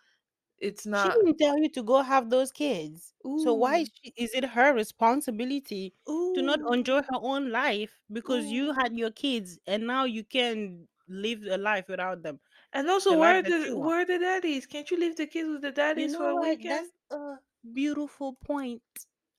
it's 0.59 0.85
not 0.85 0.91
She 0.93 1.09
not 1.09 1.19
didn't 1.25 1.37
tell 1.37 1.57
you 1.59 1.69
to 1.69 1.83
go 1.83 2.01
have 2.01 2.29
those 2.29 2.51
kids. 2.51 3.13
So 3.35 3.53
why 3.53 3.79
ooh 3.79 3.83
is, 3.83 3.89
she, 4.01 4.13
is 4.17 4.33
it 4.33 4.45
her 4.45 4.73
responsibility 4.73 5.93
to 6.33 6.41
not 6.41 6.59
ooh 6.59 6.73
enjoy 6.73 7.01
her 7.01 7.19
own 7.21 7.51
life 7.51 8.01
because 8.11 8.49
you 8.51 8.73
had 8.73 8.97
your 8.97 9.11
kids 9.11 9.59
and 9.67 9.85
now 9.87 10.05
you 10.05 10.23
can 10.23 10.87
live 11.07 11.43
a 11.45 11.57
life 11.57 11.87
without 11.89 12.23
them? 12.23 12.39
and 12.73 12.87
also 12.89 13.11
The 13.11 13.17
where 13.17 13.37
life 13.37 13.39
are 13.39 13.41
that 13.41 13.55
the 13.67 13.69
you 13.69 13.75
want. 13.77 13.95
where 13.95 14.01
are 14.01 14.05
the 14.05 14.19
daddies 14.19 14.67
can't 14.67 14.91
you 14.91 14.97
leave 14.97 15.15
the 15.17 15.25
kids 15.27 15.49
with 15.49 15.61
the 15.61 15.71
You 15.95 16.07
daddies 16.07 16.09
know 16.09 16.21
for 16.21 16.29
a 16.29 16.35
what? 16.35 16.59
weekend 16.59 16.91
That's 16.91 16.91
a 17.09 17.39
beautiful 17.73 18.33
point. 18.35 18.83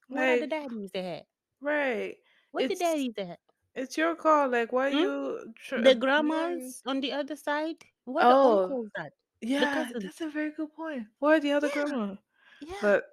What 0.09 0.29
are 0.29 0.37
the 0.37 0.46
like 0.46 0.48
daddies 0.48 0.90
at? 0.94 1.29
right 1.61 2.16
What 2.50 2.66
the 2.66 2.74
it's 2.74 2.74
daddies 2.74 3.16
at? 3.18 3.38
it's 3.74 3.98
your 3.98 4.16
call 4.16 4.48
like 4.50 4.72
why 4.72 4.88
Hmm? 4.90 5.05
you 5.05 5.55
tr- 5.57 5.76
The 5.76 5.94
grandmas 5.94 6.83
on 6.87 7.00
the 7.00 7.12
other 7.12 7.37
side? 7.37 7.85
What 8.05 8.29
Oh. 8.29 8.29
the 8.29 8.38
uncles 8.42 8.90
at? 8.98 9.12
Yeah, 9.46 9.92
that's 9.98 10.20
a 10.20 10.28
very 10.30 10.50
good 10.50 10.72
point. 10.74 11.09
Are 11.22 11.40
the 11.40 11.52
other 11.52 11.68
Yeah. 11.68 11.70
grandma? 11.70 12.16
Yeah. 12.61 12.76
But 12.80 13.04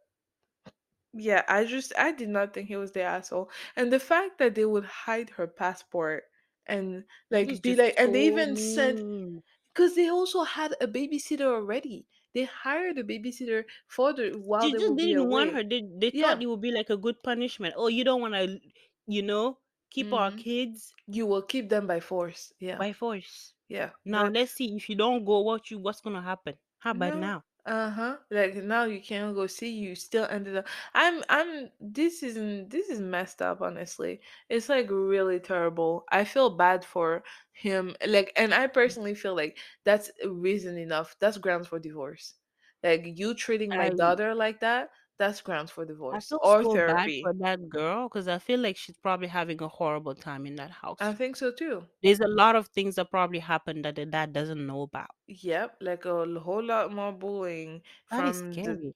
yeah, 1.14 1.44
I 1.48 1.66
just 1.66 1.94
I 1.98 2.12
did 2.12 2.30
not 2.30 2.54
think 2.54 2.68
he 2.68 2.76
was 2.76 2.92
the 2.92 3.02
asshole, 3.04 3.50
and 3.76 3.92
the 3.92 4.00
fact 4.00 4.38
that 4.40 4.56
they 4.56 4.66
would 4.66 4.86
hide 4.86 5.32
her 5.32 5.48
passport 5.48 6.26
and 6.66 7.06
like 7.30 7.62
be 7.62 7.76
just 7.76 7.76
like, 7.76 7.94
and 7.98 8.14
they 8.16 8.26
so 8.26 8.28
even 8.28 8.56
said 8.56 9.02
mean. 9.02 9.44
because 9.74 9.96
they 9.96 10.10
also 10.10 10.44
had 10.44 10.74
a 10.82 10.88
babysitter 10.88 11.46
already. 11.46 12.08
They 12.36 12.46
hired 12.46 12.98
a 13.00 13.04
babysitter 13.04 13.66
for 13.88 14.14
the 14.14 14.32
while 14.32 14.70
They 14.70 14.72
they 14.72 14.80
just 14.80 14.96
would 14.96 15.02
be 15.02 15.14
didn't 15.14 15.30
want 15.30 15.52
away. 15.52 15.54
her. 15.54 15.64
They, 15.64 15.84
they 15.96 16.10
Yeah. 16.12 16.12
thought 16.12 16.42
it 16.42 16.48
would 16.48 16.62
be 16.62 16.72
like 16.72 16.90
a 16.90 16.98
good 16.98 17.22
punishment. 17.22 17.76
Oh, 17.78 17.88
you 17.88 18.04
don't 18.04 18.22
want 18.22 18.34
to, 18.34 18.60
you 19.06 19.22
know, 19.22 19.60
keep 19.92 20.12
our 20.12 20.32
Mhm. 20.32 20.32
kids 20.32 20.96
You 21.08 21.26
will 21.26 21.42
keep 21.44 21.70
them 21.70 21.88
by 21.88 22.00
force. 22.00 22.54
Yeah, 22.60 22.82
by 22.82 22.94
force. 22.94 23.53
Yeah. 23.68 23.92
Now 24.06 24.28
let's 24.28 24.52
see 24.54 24.76
if 24.76 24.90
you 24.90 24.96
don't 24.96 25.26
go, 25.26 25.42
what 25.42 25.70
you 25.72 25.80
what's 25.80 26.02
gonna 26.02 26.22
happen? 26.22 26.56
How 26.80 26.92
about 26.92 27.16
No. 27.16 27.16
now? 27.16 27.44
Uh 27.66 27.90
huh. 27.92 28.18
Like 28.30 28.56
now 28.56 28.84
you 28.86 29.02
can't 29.02 29.36
go 29.36 29.48
see. 29.48 29.70
You 29.72 29.96
still 29.96 30.26
ended 30.30 30.58
up. 30.58 30.68
I'm. 30.94 31.24
I'm. 31.30 31.70
This 31.80 32.22
isn't. 32.24 32.70
This 32.70 32.90
is 32.90 33.00
messed 33.00 33.42
up. 33.42 33.62
Honestly, 33.62 34.22
it's 34.50 34.70
like 34.70 34.88
really 34.90 35.40
terrible. 35.40 36.06
I 36.12 36.26
feel 36.26 36.50
bad 36.58 36.84
for 36.86 37.24
him. 37.54 37.96
Like, 38.06 38.34
and 38.36 38.54
I 38.54 38.68
personally 38.68 39.16
feel 39.16 39.36
like 39.36 39.58
that's 39.86 40.12
reason 40.26 40.78
enough. 40.78 41.16
That's 41.20 41.38
grounds 41.38 41.68
for 41.68 41.80
divorce. 41.80 42.36
Like 42.84 43.04
you 43.18 43.34
treating 43.34 43.76
my 43.76 43.90
I- 43.90 43.92
daughter 43.92 44.36
like 44.36 44.60
that. 44.62 44.90
That's 45.24 45.42
grounds 45.42 45.72
for 45.72 45.86
I 46.12 46.22
divorce 46.22 46.22
feel 46.22 46.40
or 46.42 46.64
so 46.64 46.78
therapy. 46.78 46.80
bad 46.80 47.12
for 47.20 47.34
that 47.40 47.68
girl 47.70 48.08
because 48.08 48.28
I 48.30 48.40
feel 48.40 48.60
like 48.62 48.78
she's 48.78 48.98
probably 48.98 49.28
having 49.28 49.62
a 49.62 49.68
horrible 49.68 50.16
time 50.16 50.46
in 50.46 50.56
that 50.56 50.72
house. 50.72 51.00
I 51.00 51.14
think 51.14 51.36
so 51.36 51.52
too. 51.52 51.88
There's 52.04 52.20
a 52.20 52.28
lot 52.28 52.56
of 52.56 52.68
things 52.70 52.96
that 52.96 53.12
probably 53.12 53.40
happened 53.40 53.86
that 53.86 53.96
the 53.96 54.06
dad 54.06 54.34
doesn't 54.34 54.66
know 54.68 54.84
about. 54.84 55.16
Yep, 55.28 55.78
like 55.82 56.06
a 56.06 56.26
whole 56.40 56.64
lot 56.64 56.92
more 56.94 57.12
bullying 57.14 57.82
That 58.12 58.24
is 58.26 58.38
from 58.38 58.62
the. 58.62 58.80
scary. 58.80 58.96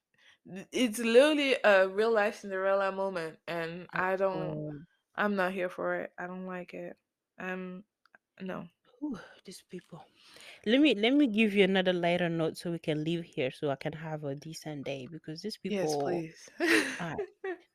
It's 0.72 1.00
literally 1.00 1.56
a 1.63 1.88
real 1.90 2.12
life 2.13 2.38
Cinderella 2.40 2.92
moment, 2.92 3.40
and 3.48 3.88
I 3.94 4.04
I 4.13 4.16
don't. 4.18 4.88
I'm 5.16 5.36
not 5.36 5.54
here 5.54 5.70
for 5.70 5.96
it. 5.96 6.13
I 6.18 6.28
don't 6.28 6.46
like 6.48 6.74
it. 6.74 6.98
Um, 7.40 7.84
no. 8.42 8.68
Whew, 9.00 9.20
these 9.46 9.63
people. 9.70 10.04
Let 10.67 10.82
me 10.82 10.95
let 10.95 11.13
me 11.13 11.27
give 11.27 11.53
you 11.56 11.63
another 11.63 11.93
lighter 11.93 12.27
note 12.27 12.58
so 12.58 12.71
we 12.71 12.80
can 12.80 13.01
leave 13.06 13.23
here 13.23 13.51
so 13.51 13.69
I 13.69 13.77
can 13.77 13.93
have 13.93 14.25
a 14.25 14.36
decent 14.36 14.84
day 14.84 15.08
because 15.10 15.41
these 15.41 15.56
people. 15.56 15.77
Yes, 15.77 15.95
please. 16.03 16.49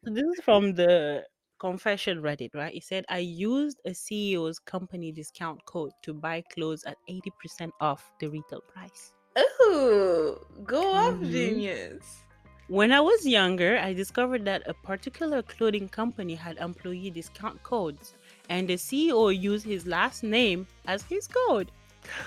So 0.04 0.10
this 0.12 0.24
is 0.24 0.44
from 0.44 0.74
the 0.74 1.24
confession 1.60 2.20
Reddit, 2.20 2.54
right? 2.54 2.74
It 2.74 2.82
said 2.82 3.04
I 3.08 3.18
used 3.18 3.80
a 3.86 3.90
CEO's 3.90 4.58
company 4.58 5.12
discount 5.12 5.64
code 5.64 5.92
to 6.02 6.12
buy 6.12 6.42
clothes 6.52 6.84
at 6.84 6.98
80% 7.08 7.72
off 7.80 8.12
the 8.20 8.28
retail 8.28 8.60
price. 8.68 9.12
Oh, 9.36 10.38
go 10.64 10.82
off, 10.92 11.14
Mhm. 11.20 11.30
genius. 11.30 12.24
When 12.68 12.90
I 12.92 13.00
was 13.00 13.24
younger, 13.26 13.78
I 13.78 13.92
discovered 13.92 14.44
that 14.46 14.62
a 14.66 14.74
particular 14.74 15.40
clothing 15.42 15.88
company 15.88 16.34
had 16.34 16.58
employee 16.58 17.10
discount 17.10 17.62
codes, 17.62 18.14
and 18.48 18.68
the 18.68 18.76
CEO 18.76 19.28
used 19.28 19.64
his 19.64 19.86
last 19.86 20.22
name 20.24 20.66
as 20.86 21.02
his 21.04 21.28
code. 21.28 21.70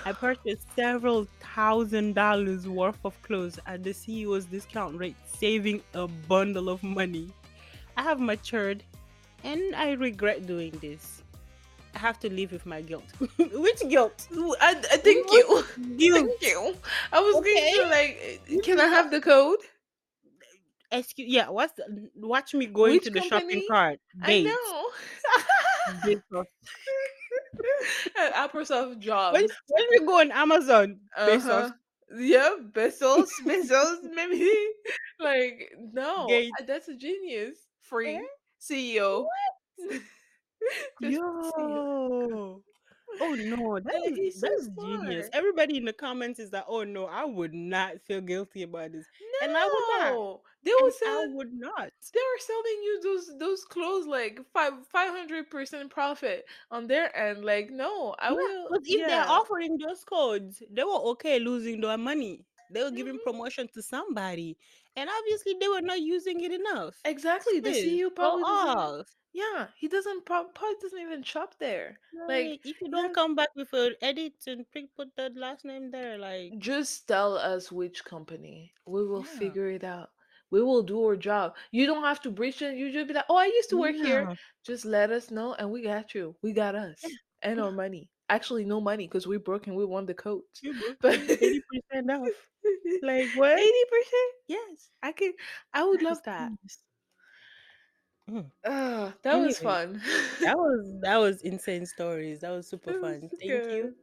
I 0.04 0.12
purchased 0.12 0.66
several 0.74 1.26
thousand 1.40 2.14
dollars 2.14 2.68
worth 2.68 2.98
of 3.04 3.20
clothes 3.22 3.58
at 3.66 3.82
the 3.82 3.90
CEO's 3.90 4.44
discount 4.46 4.98
rate, 4.98 5.16
saving 5.26 5.82
a 5.94 6.06
bundle 6.06 6.68
of 6.68 6.82
money. 6.82 7.30
I 7.96 8.02
have 8.02 8.20
matured 8.20 8.82
and 9.44 9.74
I 9.74 9.92
regret 9.92 10.46
doing 10.46 10.72
this. 10.80 11.22
I 11.94 11.98
have 11.98 12.18
to 12.20 12.32
live 12.32 12.52
with 12.52 12.66
my 12.66 12.82
guilt. 12.82 13.04
Which 13.38 13.80
guilt? 13.88 14.28
I, 14.60 14.72
I 14.92 14.96
thank 14.98 15.32
you. 15.32 15.64
Guilt. 15.96 16.14
Thank 16.14 16.42
you. 16.42 16.76
I 17.12 17.20
was 17.20 17.34
going 17.36 17.74
to 17.74 17.86
like, 17.88 18.62
can 18.64 18.80
I 18.80 18.86
have 18.86 19.10
the 19.10 19.20
code? 19.20 19.60
Excuse 20.92 21.28
yeah, 21.32 21.48
what's 21.48 21.72
the, 21.72 22.08
watch 22.14 22.54
me 22.54 22.66
go 22.66 22.82
Which 22.82 23.06
into 23.06 23.10
the 23.10 23.20
shopping 23.22 23.62
company? 23.62 23.66
cart. 23.68 23.98
I 24.22 24.42
know. 24.42 24.90
And 28.18 28.34
Microsoft 28.34 28.88
When, 28.88 29.00
jobs. 29.00 29.38
when 29.68 29.84
we 29.90 29.98
go 30.06 30.20
on 30.20 30.30
Amazon, 30.32 31.00
Uh-huh. 31.16 31.30
Bezos, 31.30 31.72
Yeah, 32.16 32.50
Bezos, 32.72 33.28
Bezos, 33.46 34.02
maybe. 34.14 34.50
Like, 35.20 35.72
no, 35.92 36.26
uh, 36.28 36.64
that's 36.66 36.88
a 36.88 36.96
genius. 36.96 37.58
Free 37.82 38.16
Eh? 38.16 38.22
CEO. 38.60 39.26
Yo. 41.00 42.62
Oh 43.20 43.34
no, 43.34 43.78
that 43.84 44.12
is 44.18 44.40
so 44.40 44.48
that's 44.48 44.68
genius. 44.68 45.28
Everybody 45.32 45.76
in 45.76 45.84
the 45.84 45.92
comments 45.92 46.38
is 46.40 46.52
like, 46.52 46.64
oh 46.68 46.84
no, 46.84 47.06
I 47.06 47.24
would 47.24 47.54
not 47.54 48.00
feel 48.06 48.20
guilty 48.20 48.62
about 48.64 48.92
this. 48.92 49.06
And 49.42 49.56
I 49.56 49.64
would 49.64 50.00
not. 50.00 50.40
They 50.66 50.74
will 50.80 50.90
sell. 50.90 51.22
I 51.22 51.26
would 51.34 51.52
not. 51.54 51.90
They 52.14 52.20
were 52.20 52.40
selling 52.40 52.78
you 52.86 53.00
those 53.02 53.38
those 53.38 53.64
clothes 53.64 54.06
like 54.06 54.40
five 54.52 54.74
five 54.92 55.10
hundred 55.14 55.48
percent 55.50 55.90
profit 55.90 56.44
on 56.70 56.86
their 56.88 57.08
end. 57.16 57.44
Like, 57.44 57.70
no, 57.70 58.14
I 58.18 58.30
Yeah, 58.30 58.34
will. 58.34 58.66
but 58.70 58.82
if 58.84 59.06
they're 59.06 59.30
offering 59.30 59.78
those 59.78 60.04
codes, 60.04 60.62
they 60.70 60.84
were 60.84 61.02
okay 61.14 61.38
losing 61.38 61.80
their 61.80 61.96
money. 61.98 62.44
They 62.72 62.82
were 62.82 62.90
giving 62.90 63.18
Mhm. 63.18 63.22
promotion 63.22 63.68
to 63.74 63.80
somebody, 63.82 64.58
and 64.96 65.08
obviously 65.08 65.54
they 65.60 65.68
were 65.68 65.82
not 65.82 66.00
using 66.02 66.40
it 66.42 66.52
enough. 66.52 66.98
exactly. 67.04 67.60
The 67.60 67.72
Sis, 67.72 67.84
CEO 67.84 68.10
probably 68.10 68.42
off. 68.42 69.06
Yeah, 69.32 69.68
he 69.78 69.86
doesn't 69.86 70.24
probably 70.26 70.74
doesn't 70.82 70.98
even 70.98 71.22
shop 71.22 71.54
there. 71.60 72.00
Like, 72.26 72.46
Like, 72.58 72.60
if 72.64 72.80
you 72.80 72.88
don't 72.90 73.12
has- 73.12 73.14
come 73.14 73.34
back 73.36 73.50
with 73.54 73.72
an 73.74 73.94
edit 74.02 74.34
and 74.48 74.68
pick, 74.72 74.94
put 74.96 75.14
that 75.16 75.36
last 75.36 75.64
name 75.64 75.90
there, 75.92 76.18
like, 76.18 76.58
just 76.58 77.06
tell 77.06 77.36
us 77.36 77.70
which 77.70 78.02
company. 78.04 78.72
We 78.86 79.06
will 79.06 79.22
Yeah. 79.22 79.38
figure 79.38 79.70
it 79.70 79.84
out. 79.84 80.10
We 80.50 80.62
will 80.62 80.82
do 80.82 81.02
our 81.04 81.16
job. 81.16 81.54
You 81.70 81.86
don't 81.86 82.04
have 82.04 82.20
to 82.22 82.30
breach 82.30 82.62
it. 82.62 82.76
You 82.76 82.92
just 82.92 83.08
be 83.08 83.14
like, 83.14 83.24
oh, 83.28 83.36
I 83.36 83.46
used 83.46 83.70
to 83.70 83.76
work 83.78 83.96
here. 83.96 84.34
Just 84.64 84.84
let 84.84 85.10
us 85.10 85.30
know, 85.30 85.54
and 85.54 85.70
we 85.70 85.82
got 85.82 86.14
you. 86.14 86.36
We 86.42 86.52
got 86.52 86.74
us 86.74 87.02
and 87.42 87.60
our 87.60 87.72
money. 87.72 88.08
Actually, 88.28 88.64
no 88.64 88.80
money 88.80 89.06
because 89.06 89.26
we 89.26 89.38
broke 89.38 89.66
and 89.68 89.76
we 89.76 89.84
won 89.84 90.06
the 90.06 90.14
broke 90.14 90.42
But 91.00 91.14
eighty 91.14 91.62
percent 91.70 92.10
off. 92.10 92.28
Like 93.02 93.28
what? 93.36 93.58
eighty 93.58 93.84
percent. 93.90 94.32
Yes, 94.48 94.90
I 95.02 95.12
can. 95.12 95.32
I 95.72 95.84
would 95.84 96.02
love 96.02 96.22
that. 96.24 96.50
Mm. 98.28 98.50
Uh, 98.64 99.12
that 99.22 99.36
was 99.36 99.58
fun. 99.58 100.00
That 100.40 100.56
was 100.58 100.92
that 101.02 101.16
was 101.16 101.42
insane 101.42 101.86
stories. 101.86 102.40
That 102.40 102.50
was 102.50 102.68
super 102.68 102.92
That 102.92 103.00
was 103.00 103.20
fun. 103.20 103.30
Thank 103.38 103.50
good. 103.50 103.72
you. 103.72 103.94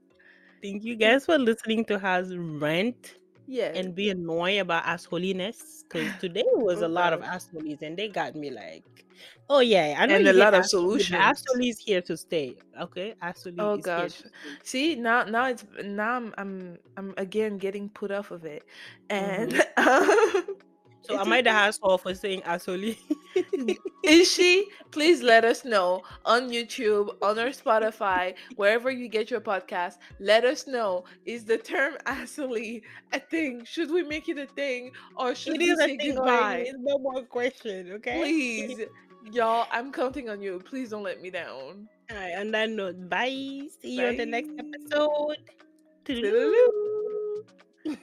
Thank 0.62 0.84
you 0.84 0.96
guys 0.96 1.26
for 1.26 1.38
listening 1.38 1.84
to 1.86 2.00
us 2.00 2.34
rant 2.34 3.16
Yeah. 3.48 3.72
and 3.74 3.94
be 3.96 4.10
annoyed 4.10 4.60
about 4.60 4.84
assholiness. 4.86 5.84
Because 5.84 6.14
today 6.20 6.44
was 6.54 6.82
Oh, 6.82 6.84
a 6.84 6.88
lot 6.88 7.14
of 7.14 7.22
gosh. 7.22 7.28
assholies 7.28 7.82
and 7.82 7.98
they 7.98 8.10
got 8.10 8.36
me 8.36 8.52
like, 8.52 9.06
oh 9.50 9.60
yeah, 9.60 9.96
I 10.00 10.06
know 10.06 10.16
And 10.16 10.28
a 10.28 10.34
lot 10.34 10.54
of 10.54 10.66
solutions. 10.66 11.20
Asshole 11.20 11.64
is 11.64 11.80
here 11.80 12.02
to 12.02 12.18
stay. 12.18 12.58
Okay, 12.80 13.16
asshole 13.22 13.54
Oh 13.58 13.76
is 13.76 13.84
gosh. 13.84 14.24
See 14.64 14.96
now 14.96 15.24
now 15.24 15.48
it's 15.48 15.66
now 15.84 16.16
I'm 16.18 16.34
I'm 16.38 16.78
I'm 16.98 17.14
again 17.18 17.58
getting 17.58 17.90
put 17.90 18.12
off 18.12 18.32
of 18.32 18.46
it. 18.46 18.64
And 19.10 19.52
mm-hmm. 19.54 20.40
um, 20.40 20.58
So 21.04 21.20
am 21.20 21.34
I 21.34 21.42
the 21.42 21.50
asshole 21.50 21.98
for 21.98 22.16
saying 22.16 22.44
asshole? 22.44 22.78
is 24.04 24.32
she? 24.32 24.70
Please 24.92 25.22
let 25.22 25.44
us 25.44 25.66
know 25.66 26.02
on 26.24 26.50
YouTube, 26.50 27.10
on 27.22 27.38
our 27.38 27.48
Spotify, 27.48 28.36
wherever 28.56 28.90
you 28.90 29.10
get 29.10 29.30
your 29.30 29.42
podcast. 29.42 29.98
Let 30.20 30.46
us 30.46 30.66
know. 30.66 31.04
Is 31.26 31.44
the 31.44 31.58
term 31.58 31.96
asshole 32.06 32.58
a 32.58 32.82
thing? 33.30 33.66
Should 33.66 33.92
we 33.92 34.04
make 34.04 34.30
it 34.30 34.38
a 34.38 34.48
thing? 34.48 34.92
Or 35.18 35.36
should 35.36 35.56
it 35.56 35.60
we 35.60 35.72
is 35.72 35.80
a 35.80 35.84
say 35.84 35.98
thing. 35.98 36.16
goodbye? 36.16 36.66
It's 36.68 36.78
no 36.80 36.98
more 36.98 37.24
question. 37.24 37.92
Okay. 37.94 38.20
Please. 38.20 38.80
Y'all, 39.32 39.68
I'm 39.72 39.92
counting 39.92 40.30
on 40.30 40.42
you. 40.42 40.60
Please 40.60 40.92
don't 40.92 41.04
let 41.04 41.22
me 41.22 41.30
down. 41.30 41.90
All 42.12 42.18
right. 42.18 42.36
On 42.38 42.52
that 42.52 42.70
note, 42.70 43.10
bye. 43.10 43.68
See 43.82 43.98
you 43.98 44.08
on 44.08 44.18
the 44.18 44.26
next 44.26 44.52
episode. 44.58 45.38